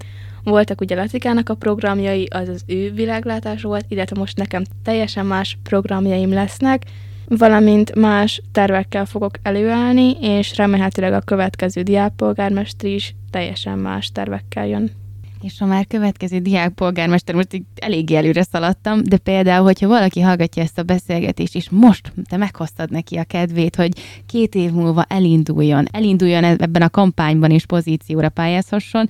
voltak 0.43 0.81
ugye 0.81 0.95
Latikának 0.95 1.49
a 1.49 1.55
programjai, 1.55 2.27
az 2.29 2.47
az 2.47 2.63
ő 2.65 2.91
világlátás 2.91 3.61
volt, 3.61 3.85
illetve 3.87 4.19
most 4.19 4.37
nekem 4.37 4.63
teljesen 4.83 5.25
más 5.25 5.57
programjaim 5.63 6.33
lesznek, 6.33 6.83
valamint 7.27 7.95
más 7.95 8.41
tervekkel 8.51 9.05
fogok 9.05 9.35
előállni, 9.41 10.11
és 10.19 10.57
remélhetőleg 10.57 11.13
a 11.13 11.21
következő 11.21 11.81
diákpolgármester 11.81 12.89
is 12.89 13.15
teljesen 13.29 13.77
más 13.77 14.11
tervekkel 14.11 14.67
jön. 14.67 15.02
És 15.43 15.59
ha 15.59 15.65
már 15.65 15.87
következő 15.87 16.39
diákpolgármester, 16.39 17.35
most 17.35 17.53
így 17.53 17.63
eléggé 17.75 18.15
előre 18.15 18.43
szaladtam, 18.43 19.03
de 19.03 19.17
például, 19.17 19.63
hogyha 19.63 19.87
valaki 19.87 20.21
hallgatja 20.21 20.63
ezt 20.63 20.77
a 20.77 20.83
beszélgetést, 20.83 21.55
és 21.55 21.69
most 21.69 22.13
te 22.29 22.37
meghoztad 22.37 22.91
neki 22.91 23.17
a 23.17 23.23
kedvét, 23.23 23.75
hogy 23.75 23.91
két 24.25 24.55
év 24.55 24.71
múlva 24.71 25.03
elinduljon, 25.03 25.87
elinduljon 25.91 26.43
ebben 26.43 26.81
a 26.81 26.89
kampányban 26.89 27.51
és 27.51 27.65
pozícióra 27.65 28.29
pályázhasson, 28.29 29.09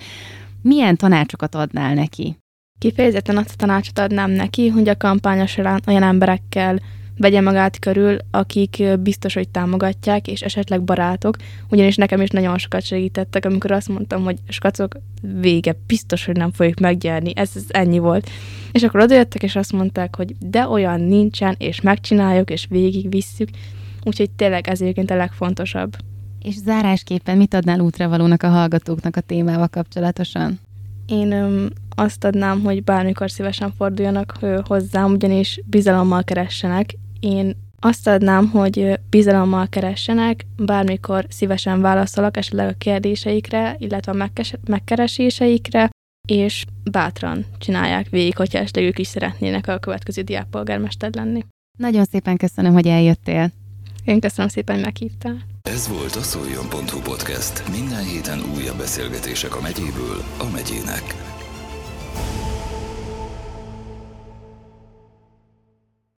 milyen 0.61 0.95
tanácsokat 0.95 1.55
adnál 1.55 1.93
neki? 1.93 2.37
Kifejezetten 2.79 3.37
azt 3.37 3.51
a 3.53 3.55
tanácsot 3.57 3.99
adnám 3.99 4.31
neki, 4.31 4.67
hogy 4.67 4.89
a 4.89 4.97
kampánya 4.97 5.45
során 5.45 5.81
olyan 5.87 6.03
emberekkel 6.03 6.79
vegye 7.17 7.41
magát 7.41 7.79
körül, 7.79 8.17
akik 8.31 8.83
biztos, 8.99 9.33
hogy 9.33 9.49
támogatják, 9.49 10.27
és 10.27 10.41
esetleg 10.41 10.83
barátok, 10.83 11.35
ugyanis 11.69 11.95
nekem 11.95 12.21
is 12.21 12.29
nagyon 12.29 12.57
sokat 12.57 12.83
segítettek, 12.83 13.45
amikor 13.45 13.71
azt 13.71 13.89
mondtam, 13.89 14.23
hogy 14.23 14.37
skacok, 14.47 14.97
vége, 15.21 15.75
biztos, 15.87 16.25
hogy 16.25 16.35
nem 16.35 16.51
fogjuk 16.51 16.79
meggyerni, 16.79 17.31
ez, 17.35 17.51
ez 17.55 17.63
ennyi 17.67 17.99
volt. 17.99 18.29
És 18.71 18.83
akkor 18.83 18.99
odajöttek, 18.99 19.43
és 19.43 19.55
azt 19.55 19.71
mondták, 19.71 20.15
hogy 20.15 20.35
de 20.39 20.67
olyan 20.67 21.01
nincsen, 21.01 21.55
és 21.57 21.81
megcsináljuk, 21.81 22.49
és 22.49 22.65
végigvisszük, 22.69 23.49
úgyhogy 24.03 24.29
tényleg 24.29 24.67
ez 24.67 24.81
egyébként 24.81 25.11
a 25.11 25.15
legfontosabb. 25.15 25.95
És 26.41 26.55
zárásképpen 26.55 27.37
mit 27.37 27.53
adnál 27.53 27.79
útravalónak 27.79 28.43
a 28.43 28.49
hallgatóknak 28.49 29.15
a 29.15 29.21
témával 29.21 29.67
kapcsolatosan? 29.67 30.59
Én 31.05 31.31
öm, 31.31 31.69
azt 31.95 32.23
adnám, 32.23 32.61
hogy 32.61 32.83
bármikor 32.83 33.31
szívesen 33.31 33.73
forduljanak 33.77 34.39
hozzám, 34.67 35.11
ugyanis 35.11 35.61
bizalommal 35.65 36.23
keressenek. 36.23 36.95
Én 37.23 37.55
azt 37.79 38.07
adnám, 38.07 38.49
hogy 38.49 38.99
bizalommal 39.09 39.67
keressenek, 39.67 40.45
bármikor 40.57 41.25
szívesen 41.29 41.81
válaszolok 41.81 42.37
esetleg 42.37 42.67
a 42.67 42.77
kérdéseikre, 42.77 43.75
illetve 43.79 44.11
a 44.11 44.15
megkes- 44.15 44.59
megkereséseikre, 44.67 45.89
és 46.27 46.65
bátran 46.91 47.45
csinálják 47.57 48.09
végig, 48.09 48.35
hogyha 48.35 48.59
esetleg 48.59 48.85
ők 48.85 48.99
is 48.99 49.07
szeretnének 49.07 49.67
a 49.67 49.77
következő 49.77 50.21
diákpolgármester 50.21 51.13
lenni. 51.13 51.45
Nagyon 51.79 52.03
szépen 52.03 52.37
köszönöm, 52.37 52.73
hogy 52.73 52.87
eljöttél. 52.87 53.51
Én 54.05 54.19
köszönöm 54.19 54.49
szépen, 54.49 54.75
hogy 54.75 54.83
meghívtál. 54.83 55.37
Ez 55.61 55.87
volt 55.87 56.15
a 56.15 56.21
szoljon.hu 56.21 56.99
podcast. 57.01 57.69
Minden 57.71 58.03
héten 58.03 58.39
újabb 58.55 58.77
beszélgetések 58.77 59.55
a 59.55 59.61
megyéből 59.61 60.23
a 60.37 60.49
megyének. 60.53 61.15